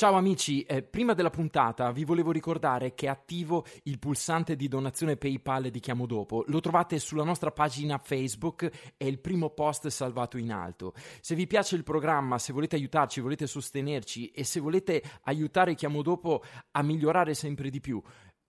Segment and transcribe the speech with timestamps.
[0.00, 4.66] Ciao amici, eh, prima della puntata vi volevo ricordare che è attivo il pulsante di
[4.66, 6.42] donazione PayPal di Chiamo Dopo.
[6.46, 10.94] Lo trovate sulla nostra pagina Facebook, è il primo post salvato in alto.
[11.20, 16.00] Se vi piace il programma, se volete aiutarci, volete sostenerci e se volete aiutare Chiamo
[16.00, 18.02] Dopo a migliorare sempre di più,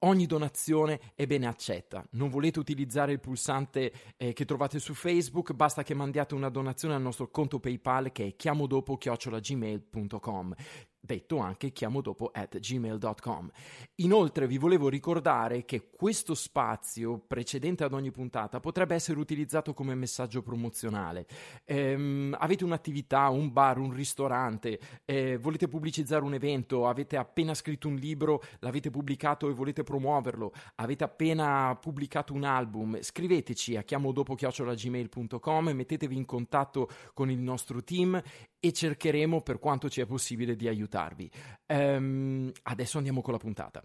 [0.03, 2.03] Ogni donazione è bene accetta.
[2.13, 6.95] Non volete utilizzare il pulsante eh, che trovate su Facebook, basta che mandiate una donazione
[6.95, 10.55] al nostro conto PayPal che è chiamodopo@gmail.com
[11.01, 13.49] detto anche chiamo dopo at gmail.com.
[13.95, 19.95] Inoltre vi volevo ricordare che questo spazio precedente ad ogni puntata potrebbe essere utilizzato come
[19.95, 21.25] messaggio promozionale.
[21.65, 27.87] Ehm, avete un'attività, un bar, un ristorante, eh, volete pubblicizzare un evento, avete appena scritto
[27.87, 34.11] un libro, l'avete pubblicato e volete promuoverlo, avete appena pubblicato un album, scriveteci a chiamo
[34.11, 38.21] dopo chiocciolagmail.com, mettetevi in contatto con il nostro team
[38.63, 41.29] e cercheremo per quanto ci è possibile di aiutarvi.
[41.67, 43.83] Um, adesso andiamo con la puntata.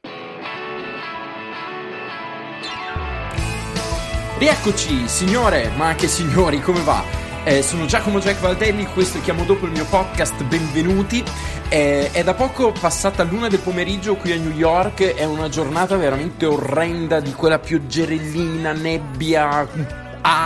[4.38, 7.02] Rieccoci, signore, ma anche signori, come va?
[7.44, 11.24] Eh, sono Giacomo Jack Valdelli, questo chiamo dopo il mio podcast, benvenuti.
[11.70, 15.96] Eh, è da poco passata l'una del pomeriggio qui a New York, è una giornata
[15.96, 19.66] veramente orrenda di quella pioggerellina, nebbia,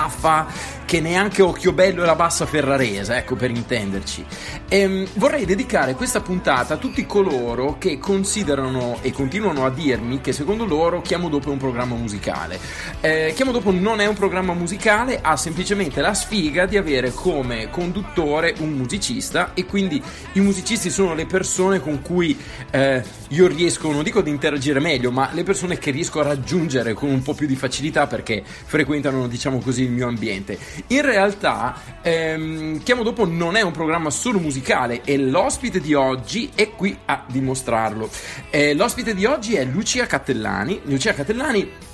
[0.05, 0.47] afa
[0.91, 4.25] che neanche Occhiobello e la bassa ferrarese, ecco per intenderci.
[4.69, 10.33] Ehm, vorrei dedicare questa puntata a tutti coloro che considerano e continuano a dirmi che
[10.33, 12.59] secondo loro Chiamo Dopo è un programma musicale.
[13.01, 17.71] Eh, Chiamo Dopo non è un programma musicale, ha semplicemente la sfiga di avere come
[17.71, 20.03] conduttore un musicista e quindi
[20.33, 22.37] i musicisti sono le persone con cui
[22.73, 26.95] eh, io riesco, non dico ad interagire meglio, ma le persone che riesco a raggiungere
[26.95, 30.59] con un po' più di facilità perché frequentano, diciamo così, il mio ambiente.
[30.89, 36.51] In realtà, ehm, Chiamo Dopo non è un programma solo musicale e l'ospite di oggi
[36.55, 38.09] è qui a dimostrarlo.
[38.51, 40.81] Eh, l'ospite di oggi è Lucia Cattellani.
[40.85, 41.89] Lucia Cattellani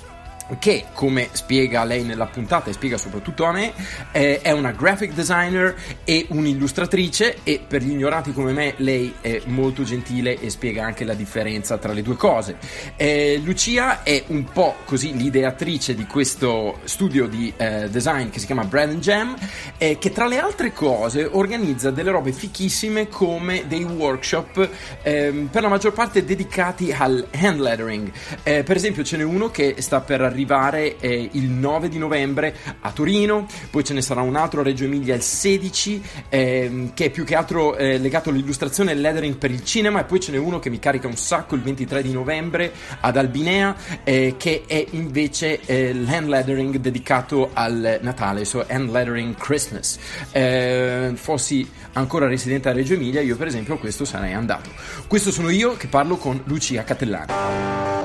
[0.59, 3.73] che come spiega lei nella puntata e spiega soprattutto a me
[4.11, 9.41] eh, è una graphic designer e un'illustratrice e per gli ignoranti come me lei è
[9.45, 12.57] molto gentile e spiega anche la differenza tra le due cose.
[12.95, 18.45] Eh, Lucia è un po' così l'ideatrice di questo studio di eh, design che si
[18.45, 19.35] chiama Brand Jam
[19.77, 24.69] che tra le altre cose organizza delle robe fichissime come dei workshop
[25.03, 28.11] ehm, per la maggior parte dedicati al hand lettering.
[28.43, 31.97] Eh, per esempio ce n'è uno che sta per arrivare arrivare eh, il 9 di
[31.97, 36.93] novembre a Torino, poi ce ne sarà un altro a Reggio Emilia il 16 ehm,
[36.93, 40.03] che è più che altro eh, legato all'illustrazione e al lettering per il cinema e
[40.03, 43.75] poi ce n'è uno che mi carica un sacco il 23 di novembre ad Albinea
[44.03, 49.97] eh, che è invece eh, l'hand lettering dedicato al Natale, so hand lettering Christmas.
[50.31, 54.69] Eh, fossi ancora residente a Reggio Emilia io per esempio a questo sarei andato.
[55.07, 57.96] Questo sono io che parlo con Lucia Catellani.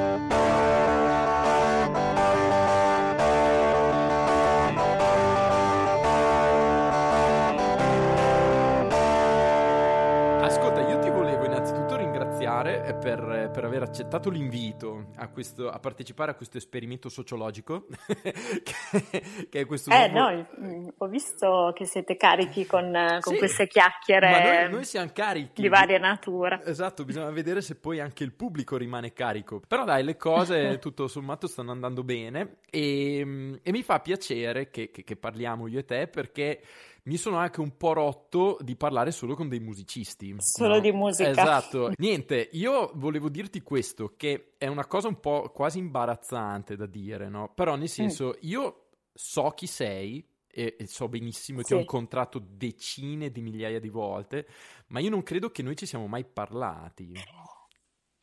[13.02, 17.86] Per, per, aver accettato l'invito a, questo, a, partecipare a questo esperimento sociologico.
[18.06, 20.46] che, che, è questo eh, nuovo...
[20.58, 25.62] no, ho visto che siete carichi con, con sì, queste chiacchiere noi, noi, siamo carichi.
[25.62, 26.62] di varia natura.
[26.64, 29.60] Esatto, bisogna vedere se poi anche il pubblico rimane carico.
[29.66, 34.92] Però dai, le cose tutto sommato stanno andando bene e, e mi fa piacere che,
[34.92, 36.60] che, che parliamo io e te perché
[37.04, 40.34] mi sono anche un po' rotto di parlare solo con dei musicisti.
[40.38, 40.80] Solo no?
[40.80, 41.30] di musica.
[41.30, 41.92] Esatto.
[41.98, 47.28] Niente, io volevo dirti questo, che è una cosa un po' quasi imbarazzante da dire,
[47.28, 47.52] no?
[47.54, 48.48] Però nel senso, mm.
[48.48, 51.66] io so chi sei, e, e, so benissimo, sì.
[51.66, 54.46] ti ho incontrato decine di migliaia di volte,
[54.88, 57.14] ma io non credo che noi ci siamo mai parlati.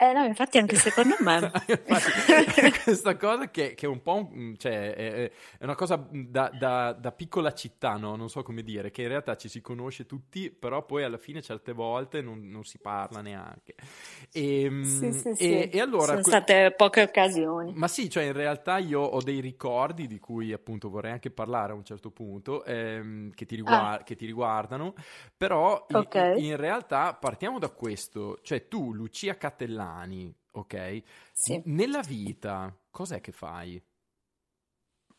[0.02, 1.52] Eh no, infatti anche secondo me.
[1.68, 5.14] infatti, questa cosa che, che, è un po', un, cioè, è,
[5.58, 8.16] è, una cosa da, da, da, piccola città, no?
[8.16, 11.42] Non so come dire, che in realtà ci si conosce tutti, però poi alla fine
[11.42, 13.76] certe volte non, non si parla neanche.
[14.32, 15.70] E, ehm, sì, sì, e, sì.
[15.70, 16.06] e allora...
[16.06, 17.74] Sono que- state poche occasioni.
[17.74, 21.74] Ma sì, cioè in realtà io ho dei ricordi di cui appunto vorrei anche parlare
[21.74, 24.04] a un certo punto, ehm, che, ti riguard- ah.
[24.06, 24.94] che, ti riguardano,
[25.36, 26.40] però okay.
[26.40, 31.02] in, in realtà partiamo da questo, cioè tu, Lucia Cattellani, umani, ok?
[31.34, 31.62] Sì.
[31.66, 33.82] Nella vita, cos'è che fai?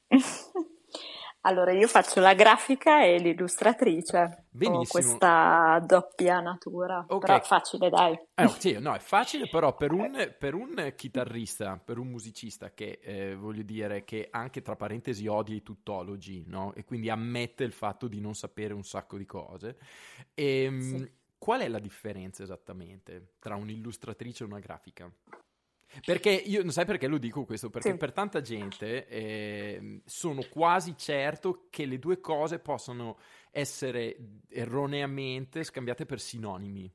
[1.42, 4.46] allora, io faccio la grafica e l'illustratrice.
[4.50, 4.80] Benissimo.
[4.80, 7.18] Ho questa doppia natura, okay.
[7.18, 8.18] però è facile, dai.
[8.34, 13.00] Eh, sì, no, è facile, però per un, per un chitarrista, per un musicista che,
[13.02, 16.72] eh, voglio dire, che anche tra parentesi odia i tuttologi, no?
[16.74, 19.78] E quindi ammette il fatto di non sapere un sacco di cose.
[20.34, 25.10] E, ehm, sì Qual è la differenza esattamente tra un'illustratrice e una grafica?
[26.04, 27.70] Perché io, sai perché lo dico questo?
[27.70, 27.96] Perché sì.
[27.96, 33.18] per tanta gente eh, sono quasi certo che le due cose possano
[33.50, 34.16] essere
[34.50, 36.92] erroneamente scambiate per sinonimi.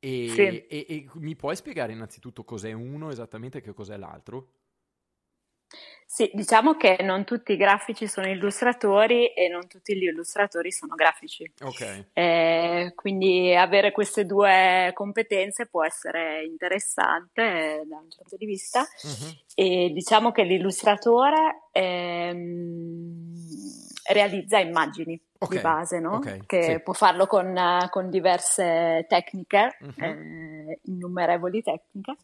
[0.00, 0.40] E, sì.
[0.40, 4.59] e, e mi puoi spiegare innanzitutto cos'è uno esattamente e che cos'è l'altro?
[6.12, 10.96] Sì, diciamo che non tutti i grafici sono illustratori e non tutti gli illustratori sono
[10.96, 11.48] grafici.
[11.62, 12.06] Ok.
[12.12, 18.80] Eh, quindi avere queste due competenze può essere interessante da un certo punto di vista.
[18.80, 19.36] Uh-huh.
[19.54, 23.32] E diciamo che l'illustratore ehm,
[24.08, 25.56] realizza immagini okay.
[25.56, 26.16] di base, no?
[26.16, 26.40] okay.
[26.44, 26.82] che sì.
[26.82, 30.04] può farlo con, con diverse tecniche, uh-huh.
[30.04, 32.16] eh, innumerevoli tecniche.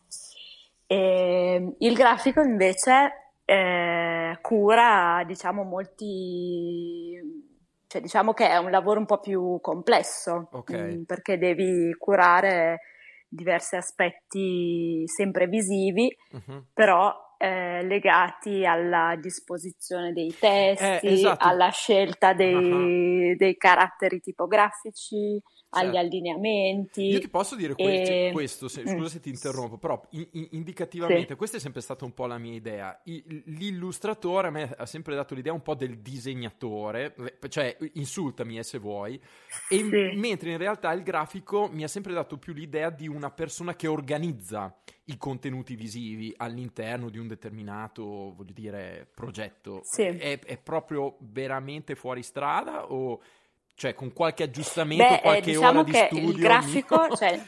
[0.88, 7.44] E il grafico invece eh, cura, diciamo, molti...
[7.86, 10.80] Cioè, diciamo che è un lavoro un po' più complesso, okay.
[10.80, 12.80] mh, mm, perché devi curare
[13.28, 16.64] diversi aspetti sempre visivi, uh-huh.
[16.74, 21.46] però eh, legati alla disposizione dei testi, eh, esatto.
[21.46, 22.54] alla scelta dei,
[23.30, 23.36] uh-huh.
[23.36, 25.40] dei caratteri tipografici,
[25.70, 25.98] agli certo.
[25.98, 27.02] allineamenti.
[27.02, 28.30] Io ti posso dire e...
[28.32, 29.04] questo, se, scusa mm.
[29.04, 31.36] se ti interrompo, però in, in, indicativamente sì.
[31.36, 33.00] questa è sempre stata un po' la mia idea.
[33.04, 37.14] I, l'illustratore a me ha sempre dato l'idea un po' del disegnatore,
[37.48, 39.20] cioè insultami se vuoi,
[39.68, 40.16] e sì.
[40.16, 43.86] mentre in realtà il grafico mi ha sempre dato più l'idea di una persona che
[43.86, 44.74] organizza
[45.08, 49.80] i contenuti visivi all'interno di un determinato, voglio dire, progetto.
[49.84, 50.02] Sì.
[50.02, 53.20] È, è proprio veramente fuori strada o
[53.76, 56.28] cioè, con qualche aggiustamento, Beh, qualche diciamo ora di studio.
[56.30, 57.38] Il grafico, cioè,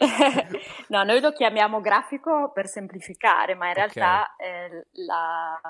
[0.88, 4.48] no, noi lo chiamiamo grafico per semplificare, ma in realtà okay.
[4.48, 5.60] eh, la,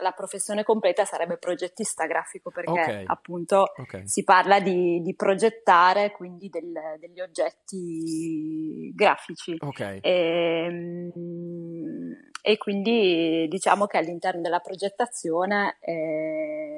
[0.00, 3.04] la, professione completa sarebbe progettista grafico perché okay.
[3.06, 4.06] appunto okay.
[4.06, 9.56] si parla di, di progettare quindi del, degli oggetti grafici.
[10.02, 10.10] E,
[10.66, 11.10] ehm,
[12.42, 16.77] e, quindi diciamo che all'interno della progettazione eh,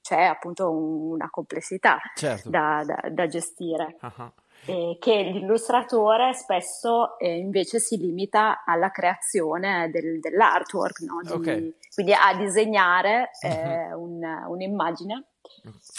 [0.00, 2.48] c'è appunto una complessità certo.
[2.48, 3.96] da, da, da, gestire.
[4.00, 4.32] Uh-huh.
[4.66, 11.20] Eh, che l'illustratore spesso eh, invece si limita alla creazione del, dell'artwork, no?
[11.22, 11.74] Di, okay.
[11.94, 14.02] quindi a disegnare eh, uh-huh.
[14.02, 15.30] un, un'immagine,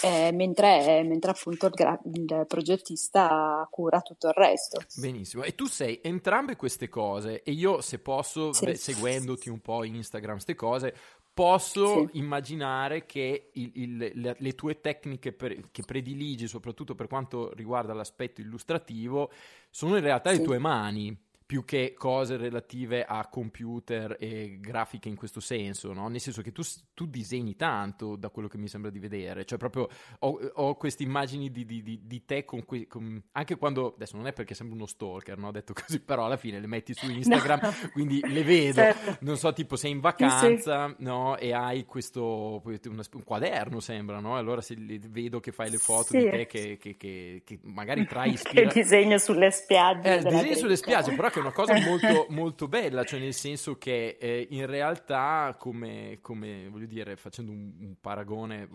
[0.04, 4.82] eh, mentre, mentre, appunto il, gra- il, progettista cura tutto il resto.
[4.96, 8.66] Benissimo, e tu sei entrambe queste cose e io se posso, sì.
[8.66, 10.96] beh, seguendoti un po' in Instagram, queste cose,
[11.34, 12.18] posso sì.
[12.18, 17.94] immaginare che il, il, le, le, tue tecniche per, che prediligi, soprattutto per quanto riguarda
[17.94, 19.32] l'aspetto illustrativo,
[19.70, 20.38] sono in realtà sì.
[20.38, 26.08] le tue mani più che cose relative a computer e grafiche in questo senso, no?
[26.08, 26.62] Nel senso che tu,
[26.94, 29.90] tu, disegni tanto da quello che mi sembra di vedere, cioè proprio
[30.20, 34.16] ho, ho queste immagini di, di, di, di te con, que, con, anche quando, adesso
[34.16, 35.52] non è perché sembra uno stalker, no?
[35.52, 37.74] Detto così, però alla fine le metti su Instagram, no.
[37.92, 39.18] quindi le vedo, certo.
[39.20, 40.96] non so, tipo sei in vacanza, sì.
[41.00, 41.36] no?
[41.36, 44.38] E hai questo, un, quaderno sembra, no?
[44.38, 46.20] Allora se vedo che fai le foto sì.
[46.20, 48.60] di te che, che, che, che magari trai ispirazione.
[48.72, 50.20] Che disegno sulle spiagge.
[50.20, 54.18] Eh, disegno sulle spiagge, però che una cosa molto, molto bella, cioè nel senso che
[54.20, 58.68] eh, in realtà, come, come, voglio dire, facendo un, un, paragone,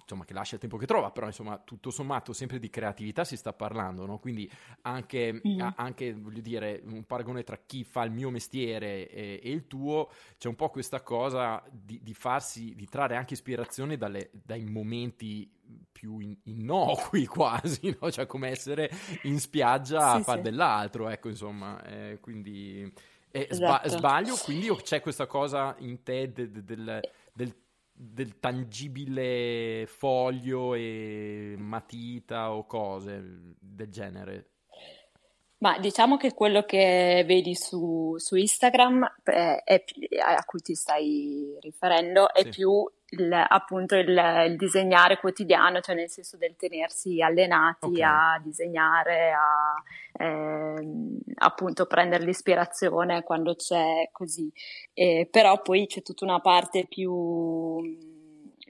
[0.00, 3.36] insomma, che lascia il tempo che trova, però insomma, tutto sommato, sempre di creatività si
[3.36, 4.18] sta parlando, no?
[4.18, 4.50] Quindi
[4.82, 5.60] anche, mm.
[5.60, 9.66] a, anche, voglio dire, un paragone tra chi fa il mio mestiere e, e il
[9.66, 14.64] tuo, c'è un po' questa cosa di, di farsi, di trarre anche ispirazione dalle, dai
[14.64, 15.60] momenti
[15.90, 18.10] più in- innocui quasi, no?
[18.10, 18.90] cioè come essere
[19.22, 20.44] in spiaggia sì, a fare sì.
[20.44, 22.92] dell'altro, ecco insomma, eh, quindi
[23.30, 23.88] eh, esatto.
[23.88, 27.00] sba- sbaglio, quindi o c'è questa cosa in te de- de- del,
[27.32, 27.54] del,
[27.92, 34.50] del, tangibile foglio e matita o cose del genere?
[35.62, 39.84] Ma diciamo che quello che vedi su, su Instagram eh, è,
[40.20, 42.48] a cui ti stai riferendo è sì.
[42.48, 44.08] più il, appunto il,
[44.46, 48.02] il, disegnare quotidiano, cioè nel senso del tenersi allenati okay.
[48.02, 50.88] a disegnare, a eh,
[51.36, 54.50] appunto prendere l'ispirazione quando c'è così.
[54.94, 57.80] Eh, però poi c'è tutta una parte più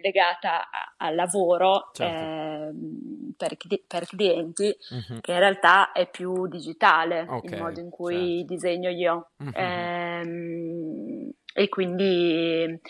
[0.02, 2.12] legata a, al lavoro certo.
[2.12, 2.72] eh,
[3.36, 3.56] per,
[3.86, 5.20] per, clienti uh-huh.
[5.20, 8.52] che in realtà è più digitale okay, il modo in cui certo.
[8.52, 12.80] disegno io eh, e quindi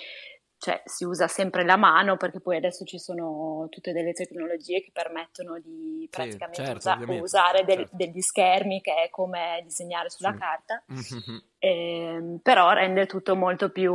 [0.62, 4.90] cioè, si usa sempre la mano perché poi adesso ci sono tutte delle tecnologie che
[4.92, 7.96] permettono di praticamente sì, certo, usa- usare del, certo.
[7.96, 10.38] degli schermi che è come disegnare sulla sì.
[10.38, 12.36] carta, mm-hmm.
[12.42, 13.92] però rende tutto molto più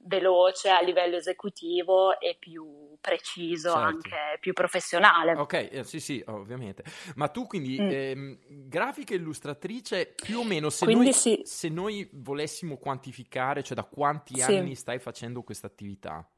[0.00, 3.86] veloce a livello esecutivo e più preciso, certo.
[3.86, 5.32] anche più professionale.
[5.34, 6.82] Ok, eh, sì, sì, ovviamente.
[7.14, 7.88] Ma tu quindi, mm.
[7.88, 11.40] ehm, grafica illustratrice, più o meno, se noi, sì.
[11.44, 14.56] se noi, volessimo quantificare, cioè da quanti sì.
[14.56, 16.28] anni stai facendo questa attività?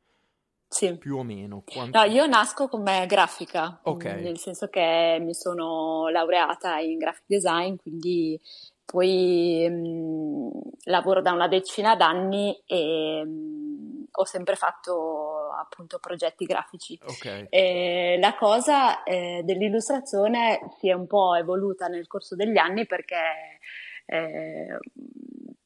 [0.69, 0.99] Sì.
[0.99, 1.63] Più o meno.
[1.65, 1.97] Quanti...
[1.97, 4.23] No, io nasco come grafica, okay.
[4.23, 8.39] nel senso che mi sono laureata in graphic design, quindi
[8.85, 10.51] poi mh, mm,
[10.85, 13.68] lavoro da una decina d'anni e mh, mm,
[14.21, 16.99] ho sempre fatto appunto progetti grafici.
[17.03, 18.19] Okay.
[18.19, 23.61] la cosa eh, dell'illustrazione si è un po' evoluta nel corso degli anni perché
[24.07, 24.79] eh,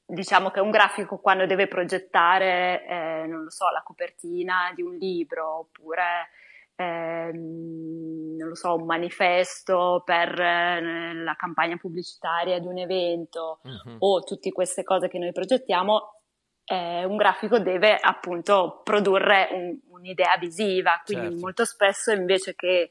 [0.04, 4.94] diciamo che un grafico quando deve progettare, eh, non lo so, la copertina di un
[4.96, 6.28] libro oppure
[6.76, 13.96] ehm, non lo so, un manifesto per eh, la campagna pubblicitaria di un evento uh-huh.
[14.00, 16.21] o tutte queste cose che noi progettiamo,
[16.72, 21.40] eh, un grafico deve appunto produrre un, un'idea visiva, quindi certo.
[21.40, 22.90] molto spesso invece che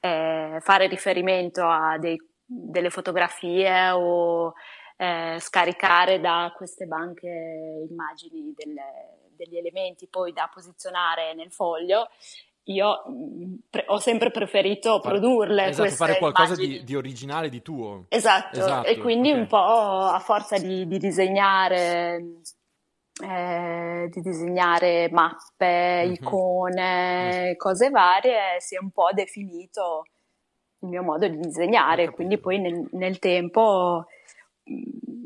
[0.00, 4.54] eh, fare riferimento a dei, delle fotografie o
[4.96, 12.08] eh, scaricare da queste banche immagini delle, degli elementi poi da posizionare nel foglio.
[12.64, 15.66] Io mm, pre- ho sempre preferito fare, produrle.
[15.66, 18.06] Esatto, fare qualcosa di, di, originale, di tuo.
[18.08, 19.40] Esatto, esatto e quindi okay.
[19.40, 22.40] un po' a forza di, di disegnare
[23.22, 26.12] eh, di disegnare mappe, mm-hmm.
[26.12, 27.56] icone, mm-hmm.
[27.56, 30.04] cose varie, si è un po' definito
[30.80, 34.06] il mio modo di disegnare, quindi poi nel, nel tempo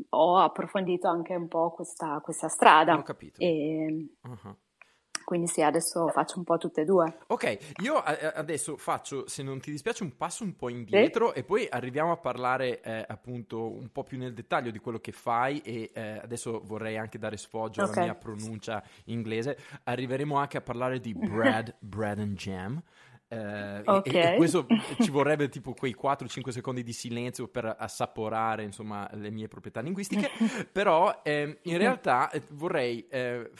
[0.09, 2.95] ho approfondito anche un po' questa, questa strada.
[2.95, 3.39] Ho capito.
[3.41, 4.55] E, uh-huh.
[5.29, 7.19] Quindi sì, adesso faccio un po' tutte e due.
[7.27, 11.37] Ok, io adesso faccio, se non ti dispiace, un passo un po' indietro sì?
[11.37, 15.11] e poi arriviamo a parlare eh, appunto un po' più nel dettaglio di quello che
[15.11, 17.93] fai e eh, adesso vorrei anche dare sfoggio okay.
[17.93, 19.55] alla mia pronuncia inglese.
[19.83, 22.81] Arriveremo anche a parlare di bread, bread and jam.
[23.31, 24.11] Eh, okay.
[24.11, 24.65] e, e, questo
[24.99, 30.31] ci vorrebbe tipo quei 4-5 secondi di silenzio per assaporare insomma le mie proprietà linguistiche
[30.71, 33.51] però eh, in realtà eh, vorrei eh,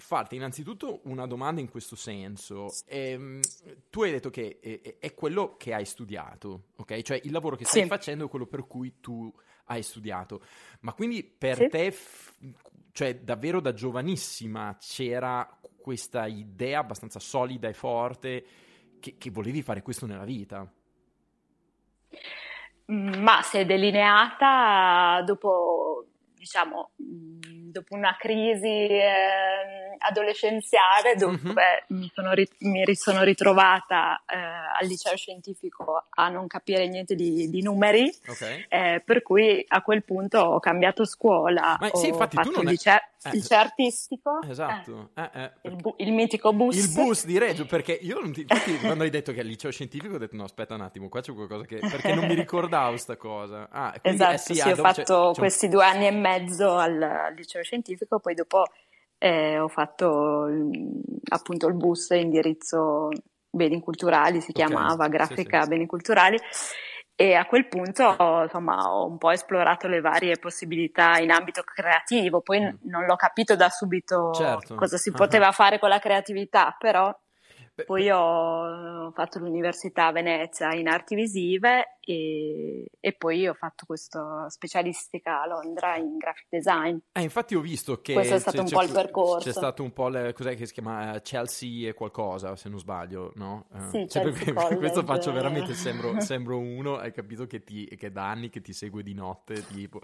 [0.00, 3.40] farti innanzitutto una domanda in questo senso ehm,
[3.88, 7.02] tu hai detto che è, è, quello che hai studiato ok?
[7.02, 7.88] Cioè il lavoro che stai sì.
[7.88, 9.32] facendo è quello per cui tu
[9.66, 10.42] hai studiato
[10.80, 11.68] ma quindi per sì.
[11.68, 12.32] te f-
[12.92, 18.44] cioè davvero da giovanissima c'era questa idea abbastanza solida e forte
[19.00, 20.70] che, che volevi fare questo nella vita?
[22.86, 26.90] Ma si è delineata dopo, diciamo,
[27.70, 31.56] dopo una crisi eh, adolescenziale dove mm-hmm.
[31.88, 37.48] mi, sono rit- mi sono ritrovata eh, al liceo scientifico a non capire niente di,
[37.48, 38.66] di numeri, okay.
[38.68, 42.56] eh, per cui a quel punto ho cambiato scuola, Ma, ho sì, infatti, fatto tu
[42.56, 42.98] non il liceo...
[43.22, 44.40] È eh, liceo artistico.
[44.48, 45.10] Esatto.
[45.14, 46.74] Eh, eh, il, bu- il, mitico bus.
[46.74, 49.48] Il bus di Reggio, perché io non ti, infatti, quando hai detto che è il
[49.48, 51.80] liceo scientifico ho detto no aspetta un attimo, qua c'è qualcosa che...
[51.80, 53.68] perché non mi ricordavo sta cosa.
[53.70, 57.34] Ah, quindi, esatto, sì, ho fatto c'è, c'è questi due anni e mezzo al, al
[57.60, 58.64] liceo scientifico, poi dopo
[59.18, 60.48] eh, ho fatto
[61.28, 63.08] appunto il bus indirizzo
[63.50, 65.68] beni culturali, si okay, chiamava grafica sì, sì.
[65.68, 66.38] beni culturali
[67.20, 72.40] e a quel punto insomma, ho un po' esplorato le varie possibilità in ambito creativo,
[72.40, 72.88] poi mm.
[72.88, 74.74] non l'ho capito da subito certo.
[74.74, 75.52] cosa si poteva uh-huh.
[75.52, 77.14] fare con la creatività, però
[77.74, 83.86] Beh, poi ho fatto l'università a Venezia in arti visive e, e, poi ho fatto
[83.86, 86.96] questa specialistica a Londra in graphic design.
[87.12, 88.14] Eh, infatti ho visto che...
[88.14, 89.48] Questo è stato un po' il percorso.
[89.48, 92.80] C'è stato un po' le, cos'è che si chiama uh, Chelsea e qualcosa, se non
[92.80, 93.66] sbaglio, no?
[93.70, 94.28] Uh, sì, cioè,
[94.76, 98.72] questo faccio veramente, sembro, sembro, uno, hai capito, che, ti, che da anni che ti
[98.72, 100.00] segue di notte, tipo.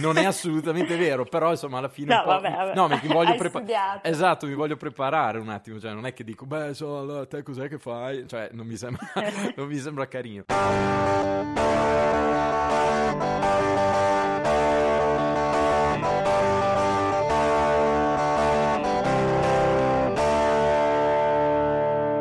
[0.00, 2.14] Non è assolutamente vero, però insomma alla fine...
[2.14, 2.74] No, vabbè, vabbè.
[2.74, 4.00] No, mi voglio preparare...
[4.02, 7.42] Esatto, mi voglio preparare un attimo, cioè non è che dico, beh, so, allora, te
[7.42, 8.26] cos'è che fai?
[8.26, 9.06] Cioè, non mi sembra,
[9.56, 10.44] non mi sembra carino.
[11.20, 11.68] Thank you.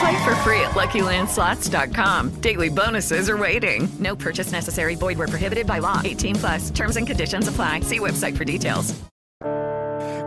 [0.00, 2.40] Play for free at LuckyLandSlots.com.
[2.40, 3.88] Daily bonuses are waiting.
[3.98, 4.94] No purchase necessary.
[4.94, 6.00] Void were prohibited by law.
[6.02, 6.70] 18 plus.
[6.70, 7.80] Terms and conditions apply.
[7.80, 8.94] See website for details.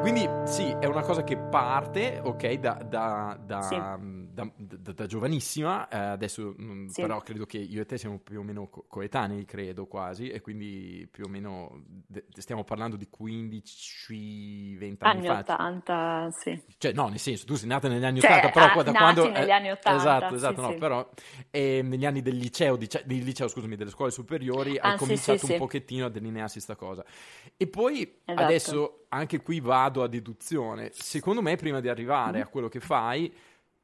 [0.02, 3.76] Quindi sì, è una cosa che parte, ok, da, da, da, Sì.
[3.78, 7.02] Mm, da- da- da giovanissima, eh, adesso mm, Sì.
[7.02, 10.42] però credo che io e te siamo più o meno co- coetanei, credo quasi, e
[10.42, 15.40] quindi più o meno de- stiamo parlando di 15-20 anni, Anni fa.
[15.40, 16.62] 80, sì.
[16.78, 18.92] Cioè, no, nel senso, tu sei nata negli anni Cioè, 80, però ah, qua- da
[18.92, 19.30] quando...
[19.30, 20.78] negli anni 80, Esatto, sì, esatto, no, sì.
[20.78, 21.10] però
[21.52, 25.46] eh, negli anni del liceo, dice- del liceo, scusami, delle scuole superiori, Ah, hai cominciato
[25.52, 27.06] un pochettino a delinearsi sta cosa.
[27.56, 28.44] E poi, Esatto.
[28.44, 30.90] adesso, anche qui vado a deduzione.
[30.94, 32.42] Secondo me, prima di arrivare Mm.
[32.42, 33.32] a quello che fai,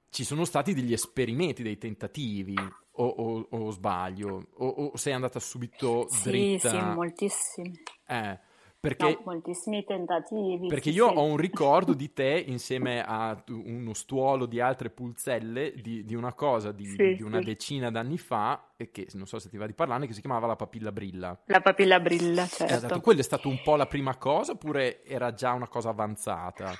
[0.09, 2.55] ci sono stati degli esperimenti, dei tentativi,
[2.93, 4.47] o, o- o sbaglio?
[4.57, 6.69] O, o sei andata subito Sì, dritta?
[6.69, 7.71] sì, moltissimi.
[8.07, 8.39] Eh,
[8.79, 9.05] perché...
[9.11, 10.67] No, moltissimi tentativi.
[10.67, 11.13] Perché sì, io sì.
[11.13, 16.33] ho un ricordo di te insieme a uno stuolo di altre pulzelle di, di una
[16.33, 17.43] cosa di, Sì, di una sì.
[17.45, 20.47] decina d'anni fa, e che non so se ti va di parlarne, che si chiamava
[20.47, 21.37] la papilla brilla.
[21.47, 23.01] La papilla brilla, Esatto, certo.
[23.01, 26.79] quello è stato un po' la prima cosa oppure era già una cosa avanzata?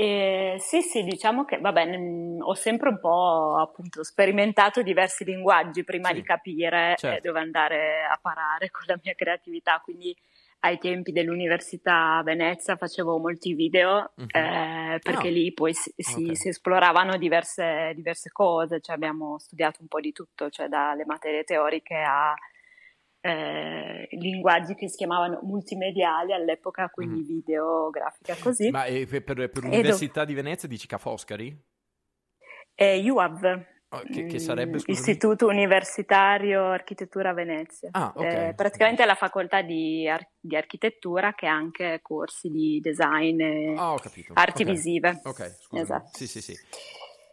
[0.00, 5.82] Eh, sì, sì, diciamo che, vabbè, ne- ho sempre un po' appunto sperimentato diversi linguaggi
[5.82, 7.26] prima Sì, di capire eh, certo.
[7.26, 10.16] dove andare a parare con la mia creatività, quindi
[10.60, 14.26] ai tempi dell'università a Venezia facevo molti video Mhm.
[14.30, 16.36] eh, perché Ah, lì poi si, si- ok.
[16.36, 21.42] si esploravano diverse, diverse cose, cioè abbiamo studiato un po' di tutto, cioè dalle materie
[21.42, 22.34] teoriche a
[23.20, 28.68] eh, linguaggi che si chiamavano multimediali all'epoca, quindi video, grafica, così.
[28.68, 28.72] Mm.
[28.72, 31.56] Ma eh, per, per- l'Università di Venezia dici Ca' Foscari?
[32.74, 34.98] E UAV, Oh, che, che mm, sarebbe, scusami?
[34.98, 37.88] Istituto Universitario Architettura Venezia.
[37.92, 38.22] Ah, ok.
[38.22, 43.40] Eh, praticamente è la facoltà di, ar- di architettura che ha anche corsi di design
[43.40, 44.34] e ho capito.
[44.34, 44.68] arti Ok.
[44.68, 45.20] visive.
[45.24, 45.82] Ok, scusa.
[45.82, 46.10] Esatto.
[46.18, 46.54] Sì, sì, sì.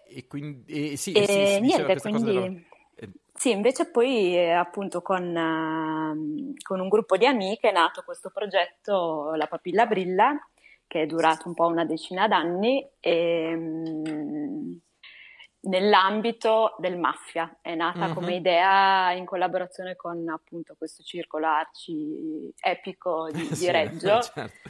[0.07, 0.93] E quindi...
[0.93, 2.23] eh, sì, E sì, niente, quindi...
[2.23, 2.63] della- eh,
[3.37, 8.29] Sì, invece poi eh, appunto con, ehm, con un gruppo di amiche è nato questo
[8.33, 10.33] progetto La Papilla Brilla,
[10.87, 14.73] che è durato un po' una decina d'anni, e, mm,
[15.63, 17.57] nell'ambito del Mafia.
[17.61, 18.13] È nata Mhm.
[18.13, 24.69] come idea in collaborazione con appunto questo circolo arci epico di, di sì, Reggio certo.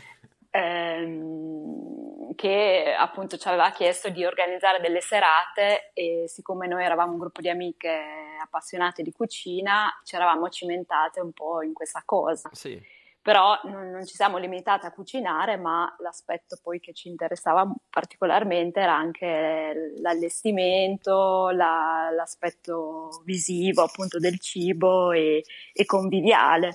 [0.56, 7.18] Ehm, che appunto ci aveva chiesto di organizzare delle serate e siccome noi eravamo un
[7.20, 8.04] gruppo di amiche
[8.42, 12.50] appassionate di cucina, ci eravamo cimentate un po' in questa cosa.
[12.54, 12.82] Sì.
[13.22, 18.80] Però non, non ci siamo limitate a cucinare, ma l'aspetto poi che ci interessava particolarmente
[18.80, 26.72] era anche l'allestimento, la- l'aspetto visivo appunto del cibo e, e conviviale.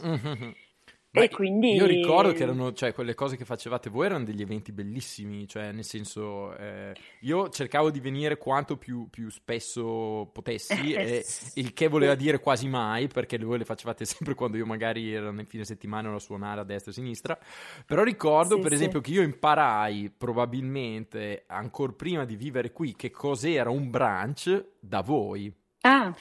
[1.12, 1.22] Mhm.
[1.24, 4.70] E quindi- Io ricordo che erano, cioè, quelle cose che facevate voi erano degli eventi
[4.70, 11.24] bellissimi, cioè, nel senso, eh, io cercavo di venire quanto più, più spesso potessi, e,
[11.54, 15.32] il che voleva dire quasi mai, perché voi le facevate sempre quando io magari ero
[15.32, 17.38] nel fine settimana ero a suonare a destra e a sinistra,
[17.84, 18.76] però ricordo, Sì, per sì.
[18.76, 25.00] esempio, che io imparai probabilmente, ancora prima di vivere qui, che cos'era un brunch da
[25.00, 25.52] voi.
[25.80, 26.14] Ah,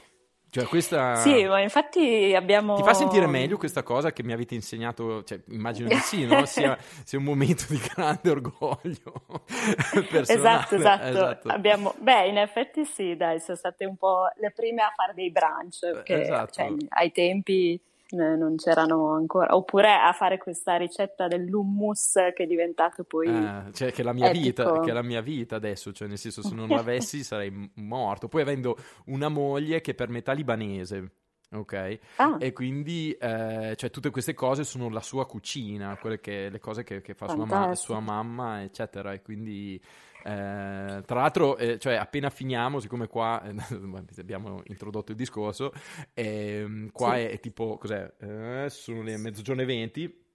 [0.52, 1.16] Cioè, questa...
[1.16, 2.76] sì, ma infatti abbiamo...
[2.76, 5.24] Ti fa sentire meglio questa cosa che mi avete insegnato?
[5.24, 6.44] Cioè, immagino di sì, no?
[6.48, 9.14] Sia, sia un momento di grande orgoglio
[10.10, 10.66] personale.
[10.66, 11.48] Esatto, esatto.
[11.50, 11.94] Abbiamo...
[12.00, 15.80] Beh, in effetti sì, dai, sono state un po' le prime a fare dei brunch,
[15.82, 16.52] perché esatto.
[16.54, 17.80] cioè, ai tempi
[18.12, 19.56] eh, non c'erano ancora.
[19.56, 23.28] Oppure a fare questa ricetta dell'hummus che è diventato poi...
[23.28, 26.18] Eh, cioè, che è la mia vita, che è la mia vita adesso, cioè, nel
[26.18, 28.28] senso, se non l'avessi sarei morto.
[28.28, 31.12] Poi avendo una moglie che per metà libanese.
[31.52, 32.36] Ok, Ah.
[32.40, 36.84] e quindi eh, cioè, tutte queste cose sono la sua cucina, quelle che, le cose
[36.84, 39.14] che, che fa sua, ma- sua mamma, eccetera.
[39.14, 39.82] E quindi,
[40.24, 43.56] eh, tra l'altro, eh, cioè, appena finiamo, siccome qua eh,
[44.20, 45.72] abbiamo introdotto il discorso,
[46.14, 47.20] ehm, qua Sì.
[47.22, 48.12] è, è tipo, cos'è?
[48.20, 50.28] Eh, sono le mezzogiorno e 20.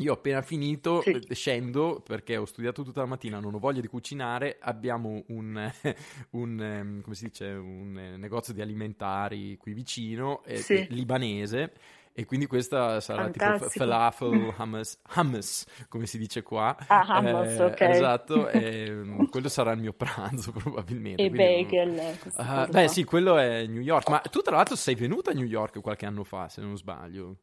[0.00, 1.10] Io ho appena finito, Sì.
[1.10, 4.58] eh, scendo perché ho studiato tutta la mattina, non ho voglia di cucinare.
[4.60, 5.72] Abbiamo un,
[6.30, 10.86] un, ehm, come si dice, un negozio di alimentari qui vicino, Sì.
[10.90, 11.72] libanese.
[12.18, 13.84] E quindi questa sarà tipo Fantastico.
[13.84, 16.76] falafel hummus, hummus, come si dice qua.
[16.88, 17.80] Ah, hummus, Eh, ok.
[17.82, 21.22] Esatto, e, mm, quello sarà il mio pranzo probabilmente.
[21.22, 22.18] E quindi bagel.
[22.18, 24.08] cose beh, sì, quello è New York.
[24.08, 27.36] Ma tu, tra l'altro, sei venuta a New York qualche anno fa, se non sbaglio.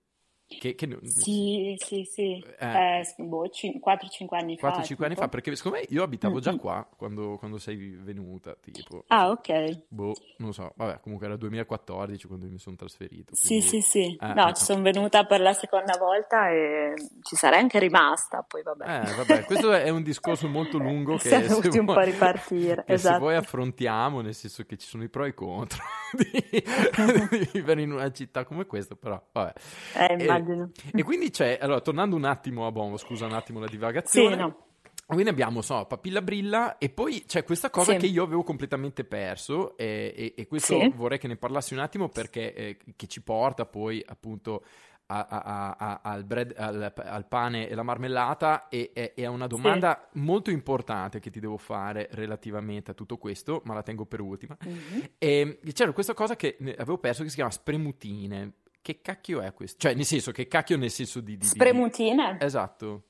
[0.48, 2.44] Che, che- Sì, sì, sì.
[2.60, 3.00] Eh.
[3.00, 4.70] Eh, boh, 4-5 anni fa.
[4.70, 9.04] 4-5 anni fa, perché secondo me io abitavo già qua quando, quando sei venuta, tipo.
[9.08, 9.86] Ah, ok.
[9.88, 13.34] Boh, non so, vabbè, comunque era 2014 quando mi sono trasferito.
[13.36, 14.18] Sì, quindi- sì, sì.
[14.22, 18.44] Eh, No, eh, ci sono venuta per la seconda volta e ci sarei anche rimasta,
[18.48, 18.84] poi vabbè.
[19.10, 22.04] Eh, vabbè, questo è un discorso molto lungo che Siamo se dovuti un vuoi- po'
[22.04, 23.20] ripartire, che se esatto.
[23.20, 25.84] voi affrontiamo, nel senso che ci sono i pro e i contro
[27.30, 29.54] di, di vivere in una città come questa, però vabbè.
[29.98, 30.72] Eh, E- immagino.
[30.94, 34.36] E, quindi c'è, allora, tornando un attimo a Bomo, scusa un attimo la divagazione.
[34.36, 34.60] Sì, no.
[35.08, 37.98] Quindi abbiamo, so, Papilla Brilla e poi c'è questa cosa Sì.
[38.00, 40.92] che io avevo completamente perso e, e- e questo Sì.
[40.96, 44.64] vorrei che ne parlassi un attimo perché eh, che ci porta poi appunto
[45.08, 49.30] a- a- a- al, bread- al- al pane e la marmellata e, e- e a
[49.30, 54.06] una domanda molto importante che ti devo fare relativamente a tutto questo, ma la tengo
[54.06, 54.58] per ultima.
[54.64, 55.10] Mhm.
[55.18, 58.54] E c'era questa cosa che avevo perso che si chiama spremutine.
[58.82, 59.80] Che cacchio è questo?
[59.80, 61.32] Cioè, nel senso, che cacchio nel senso di...
[61.32, 62.38] di- di- Spremutine?
[62.40, 63.04] Esatto.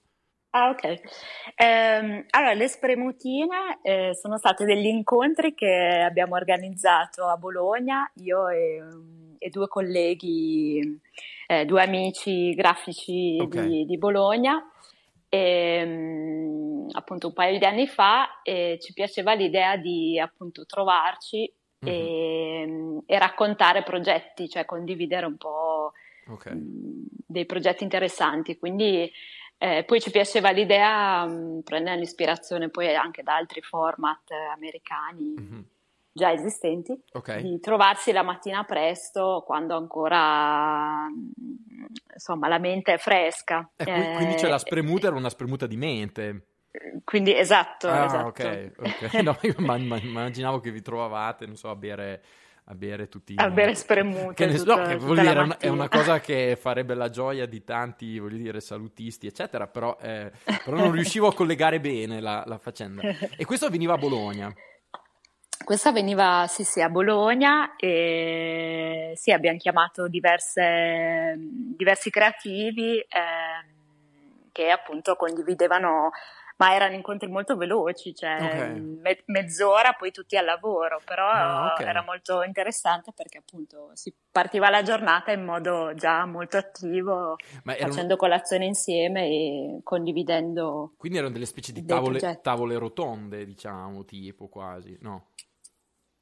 [0.57, 1.01] Ah, ok.
[1.55, 8.47] Ehm, allora, le spremutine eh, sono state degli incontri che abbiamo organizzato a Bologna, io
[8.47, 8.81] e,
[9.37, 10.97] e due colleghi,
[11.47, 13.49] eh, due amici grafici Ok.
[13.49, 14.63] di, di Bologna.
[15.27, 21.91] ehm, appunto un paio di anni fa e ci piaceva l'idea di appunto trovarci Mhm.
[21.91, 25.91] e, e raccontare progetti, cioè condividere un po'
[26.27, 26.45] Ok.
[26.51, 28.57] mh, dei progetti interessanti.
[28.57, 29.11] Quindi
[29.57, 35.33] eh, poi ci piaceva l'idea, mh, prendere l'ispirazione poi anche da altri format eh, americani
[35.37, 35.63] Mhm.
[36.11, 37.39] già esistenti, Ok.
[37.39, 41.07] di trovarsi la mattina presto quando ancora
[42.13, 43.69] insomma la mente è fresca.
[43.75, 46.47] E qui- quindi c'è Eh, la spremuta, era una spremuta di mente.
[47.03, 48.27] Quindi esatto, Ah, esatto.
[48.27, 49.13] ok, ok.
[49.23, 52.21] No, io ma- ma- immaginavo che vi trovavate, non so, a bere,
[52.67, 53.35] a bere tutti...
[53.37, 56.19] A bere spremute Che ne tutta- no, che vuol dire, è una, è una cosa
[56.19, 60.31] che farebbe la gioia di tanti, voglio dire, salutisti, eccetera, però, eh,
[60.63, 63.01] però non riuscivo a collegare bene la, la faccenda.
[63.37, 64.53] E questo avveniva a Bologna.
[65.63, 74.69] Questa veniva, sì, sì, a Bologna e sì, abbiamo chiamato diverse- diversi creativi ehm, che
[74.69, 76.11] appunto condividevano,
[76.57, 78.81] ma erano incontri molto veloci, cioè Ok.
[79.01, 81.79] me- mezz'ora, poi tutti al lavoro, però Ah, ok.
[81.81, 88.15] era molto interessante perché appunto si partiva la giornata in modo già molto attivo, facendo
[88.15, 94.97] colazione insieme e condividendo Quindi erano delle specie di tavole, tavole rotonde, diciamo, tipo quasi,
[95.01, 95.31] no?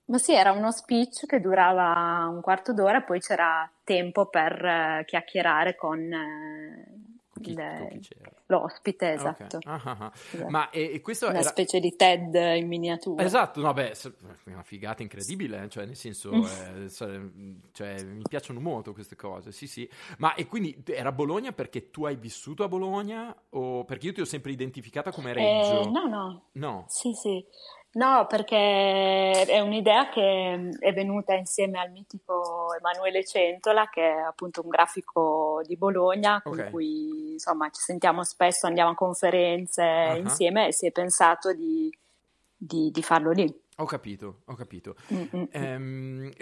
[0.05, 5.03] Ma sì, era uno speech che durava un quarto d'ora poi c'era tempo per eh,
[5.05, 8.15] chiacchierare con, eh, Con chi, chi
[8.47, 9.57] l'ospite, Ah, esatto.
[9.57, 9.65] ok.
[9.65, 10.11] Ah, ah, ah.
[10.31, 10.49] Esatto.
[10.49, 11.49] Ma e, e questo Una era...
[11.49, 13.23] specie di TED in miniatura.
[13.23, 13.93] Esatto, no, beh,
[14.45, 16.43] una figata incredibile, eh, cioè, nel senso, Mm.
[16.85, 17.21] eh, sa-
[17.71, 19.89] cioè, mi piacciono molto queste cose, sì, sì.
[20.17, 24.21] Ma e quindi era Bologna perché tu hai vissuto a Bologna o perché io ti
[24.21, 25.81] ho sempre identificata come Reggio?
[25.81, 26.85] Eh, no, no, No.
[26.87, 27.43] sì, sì.
[27.95, 34.61] No, perché è un'idea che è venuta insieme al mitico Emanuele Centola, che è appunto
[34.63, 36.69] un grafico di Bologna, con Ok.
[36.71, 40.15] cui insomma ci sentiamo spesso, andiamo a conferenze Ah.
[40.17, 41.95] insieme e si è pensato di,
[42.57, 43.61] di- di farlo lì.
[43.77, 44.95] Ho capito, ho capito.
[45.51, 45.77] Eh,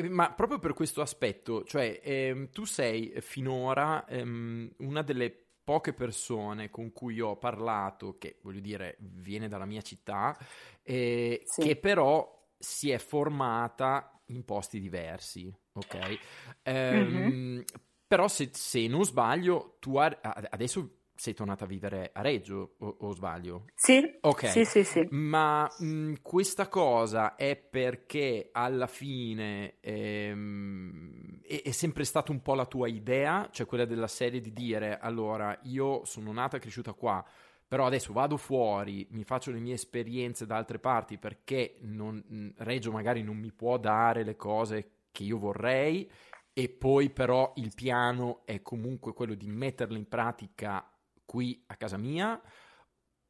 [0.09, 6.69] ma proprio per questo aspetto, cioè ehm, tu sei finora ehm, una delle poche persone
[6.69, 10.38] con cui ho parlato, che voglio dire viene dalla mia città,
[10.84, 11.62] eh, Sì.
[11.62, 16.17] che però si è formata in posti diversi, ok?
[16.63, 17.63] Ehm, Mhm.
[18.12, 22.73] Però se, se non sbaglio, tu a- a- adesso sei tornata a vivere a Reggio,
[22.79, 23.65] o, o sbaglio?
[23.75, 24.43] Sì, Ok.
[24.43, 25.07] sì, sì, sì.
[25.10, 32.55] Ma mh, questa cosa è perché alla fine ehm, è, è sempre stata un po'
[32.55, 36.93] la tua idea, cioè quella della serie di dire allora io sono nata e cresciuta
[36.93, 37.23] qua,
[37.67, 42.63] però adesso vado fuori, mi faccio le mie esperienze da altre parti perché non- mh,
[42.63, 46.10] Reggio magari non mi può dare le cose che io vorrei
[46.53, 50.86] e poi però il piano è comunque quello di metterle in pratica
[51.31, 52.41] qui a casa mia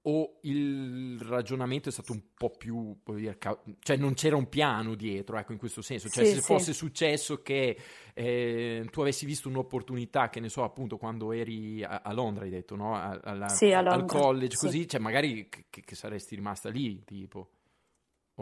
[0.03, 4.95] o il ragionamento è stato un po' più, dire, ca- cioè non c'era un piano
[4.95, 6.41] dietro, ecco, in questo senso, cioè Sì, se sì.
[6.41, 7.77] fosse successo che
[8.15, 12.49] eh, tu avessi visto un'opportunità, che ne so, appunto quando eri a, a Londra, hai
[12.49, 12.95] detto, no?
[12.95, 14.65] Alla- Sì, a al Londra, college, sì.
[14.65, 17.51] così, cioè magari che, che saresti rimasta lì, tipo.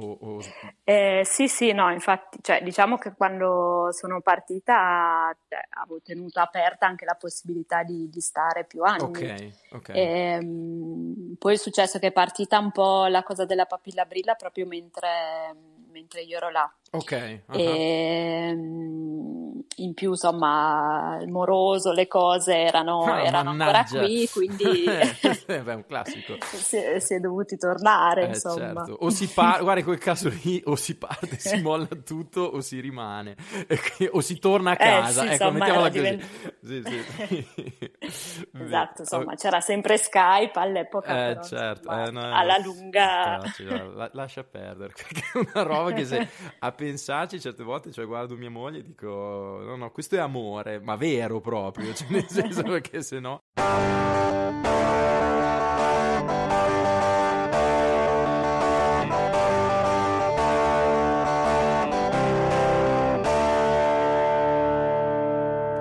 [0.01, 0.39] O, o-
[0.83, 6.87] Eh, sì, sì, no, infatti, cioè, diciamo che quando sono partita cioè, avevo tenuto aperta
[6.87, 9.03] anche la possibilità di, di stare più anni.
[9.03, 9.89] Ok, ok.
[9.93, 14.65] Ehm, poi è successo che è partita un po' la cosa della papilla brilla proprio
[14.65, 15.07] mentre,
[15.99, 16.73] mentre io ero là.
[16.91, 17.57] Ok, ah,
[18.49, 24.63] Ehm, in più, insomma, il moroso, le cose erano, Ah, erano ancora qui, quindi
[25.45, 26.35] Eh, beh, è un classico.
[26.41, 28.83] si, è- si è dovuti tornare, Eh, insomma.
[28.83, 28.97] certo.
[29.01, 32.59] O si parte, guarda, in quel caso lì, o si parte, si molla tutto, o
[32.61, 33.35] si rimane,
[33.67, 35.21] E o si torna a Eh, casa.
[35.21, 36.01] sì, ecco, insomma, mettiamola così.
[36.01, 37.05] divent- Sì, sì.
[38.61, 43.39] Esatto, insomma, c'era sempre Skype all'epoca, Eh, però, certo, insomma, eh, no, alla lunga...
[44.13, 46.27] lascia perdere, perché è una roba che se
[46.59, 50.79] a pensarci certe volte, cioè guardo mia moglie e dico, no, no, questo è amore,
[50.79, 53.39] ma vero proprio, cioè nel senso perché se no...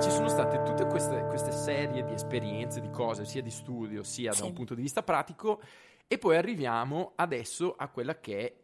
[0.00, 4.30] Ci sono state tutte queste, queste serie di esperienze, di cose, sia di studio sia
[4.30, 4.42] da Sì.
[4.44, 5.60] un punto di vista pratico,
[6.08, 8.56] e poi arriviamo adesso a quella che è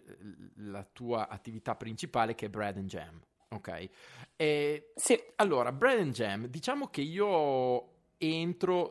[0.56, 3.20] la tua attività principale, che è Bread and Jam.
[3.50, 3.88] Ok?
[4.34, 5.22] E, Sì.
[5.36, 8.90] allora, Bread and Jam, diciamo che io entro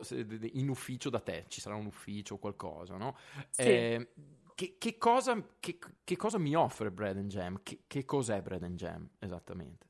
[0.52, 3.16] in ufficio da te, ci sarà un ufficio o qualcosa, no?
[3.50, 3.62] Sì.
[3.62, 4.08] Eh,
[4.54, 7.60] che, che cosa, che- che cosa mi offre Bread and Jam?
[7.62, 9.86] Che, che cos'è Bread and Jam esattamente?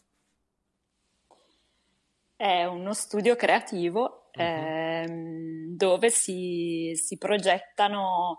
[2.36, 4.42] È uno studio creativo Mhm.
[4.42, 8.38] ehm, dove si, si progettano,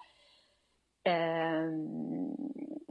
[1.05, 2.33] ehm,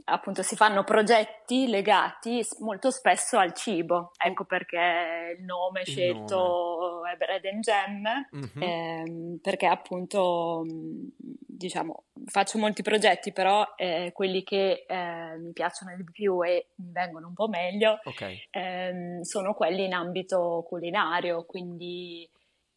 [0.05, 4.11] appunto, si fanno progetti legati molto spesso al cibo.
[4.17, 8.61] Ecco perché il nome Il scelto è Bread and Jam, Mhm.
[8.61, 15.95] ehm, perché appunto, mh, diciamo, faccio molti progetti, però eh, quelli che eh, mi piacciono
[15.95, 18.47] di più e mi vengono un po' meglio Ok.
[18.51, 22.27] ehm, sono quelli in ambito culinario, quindi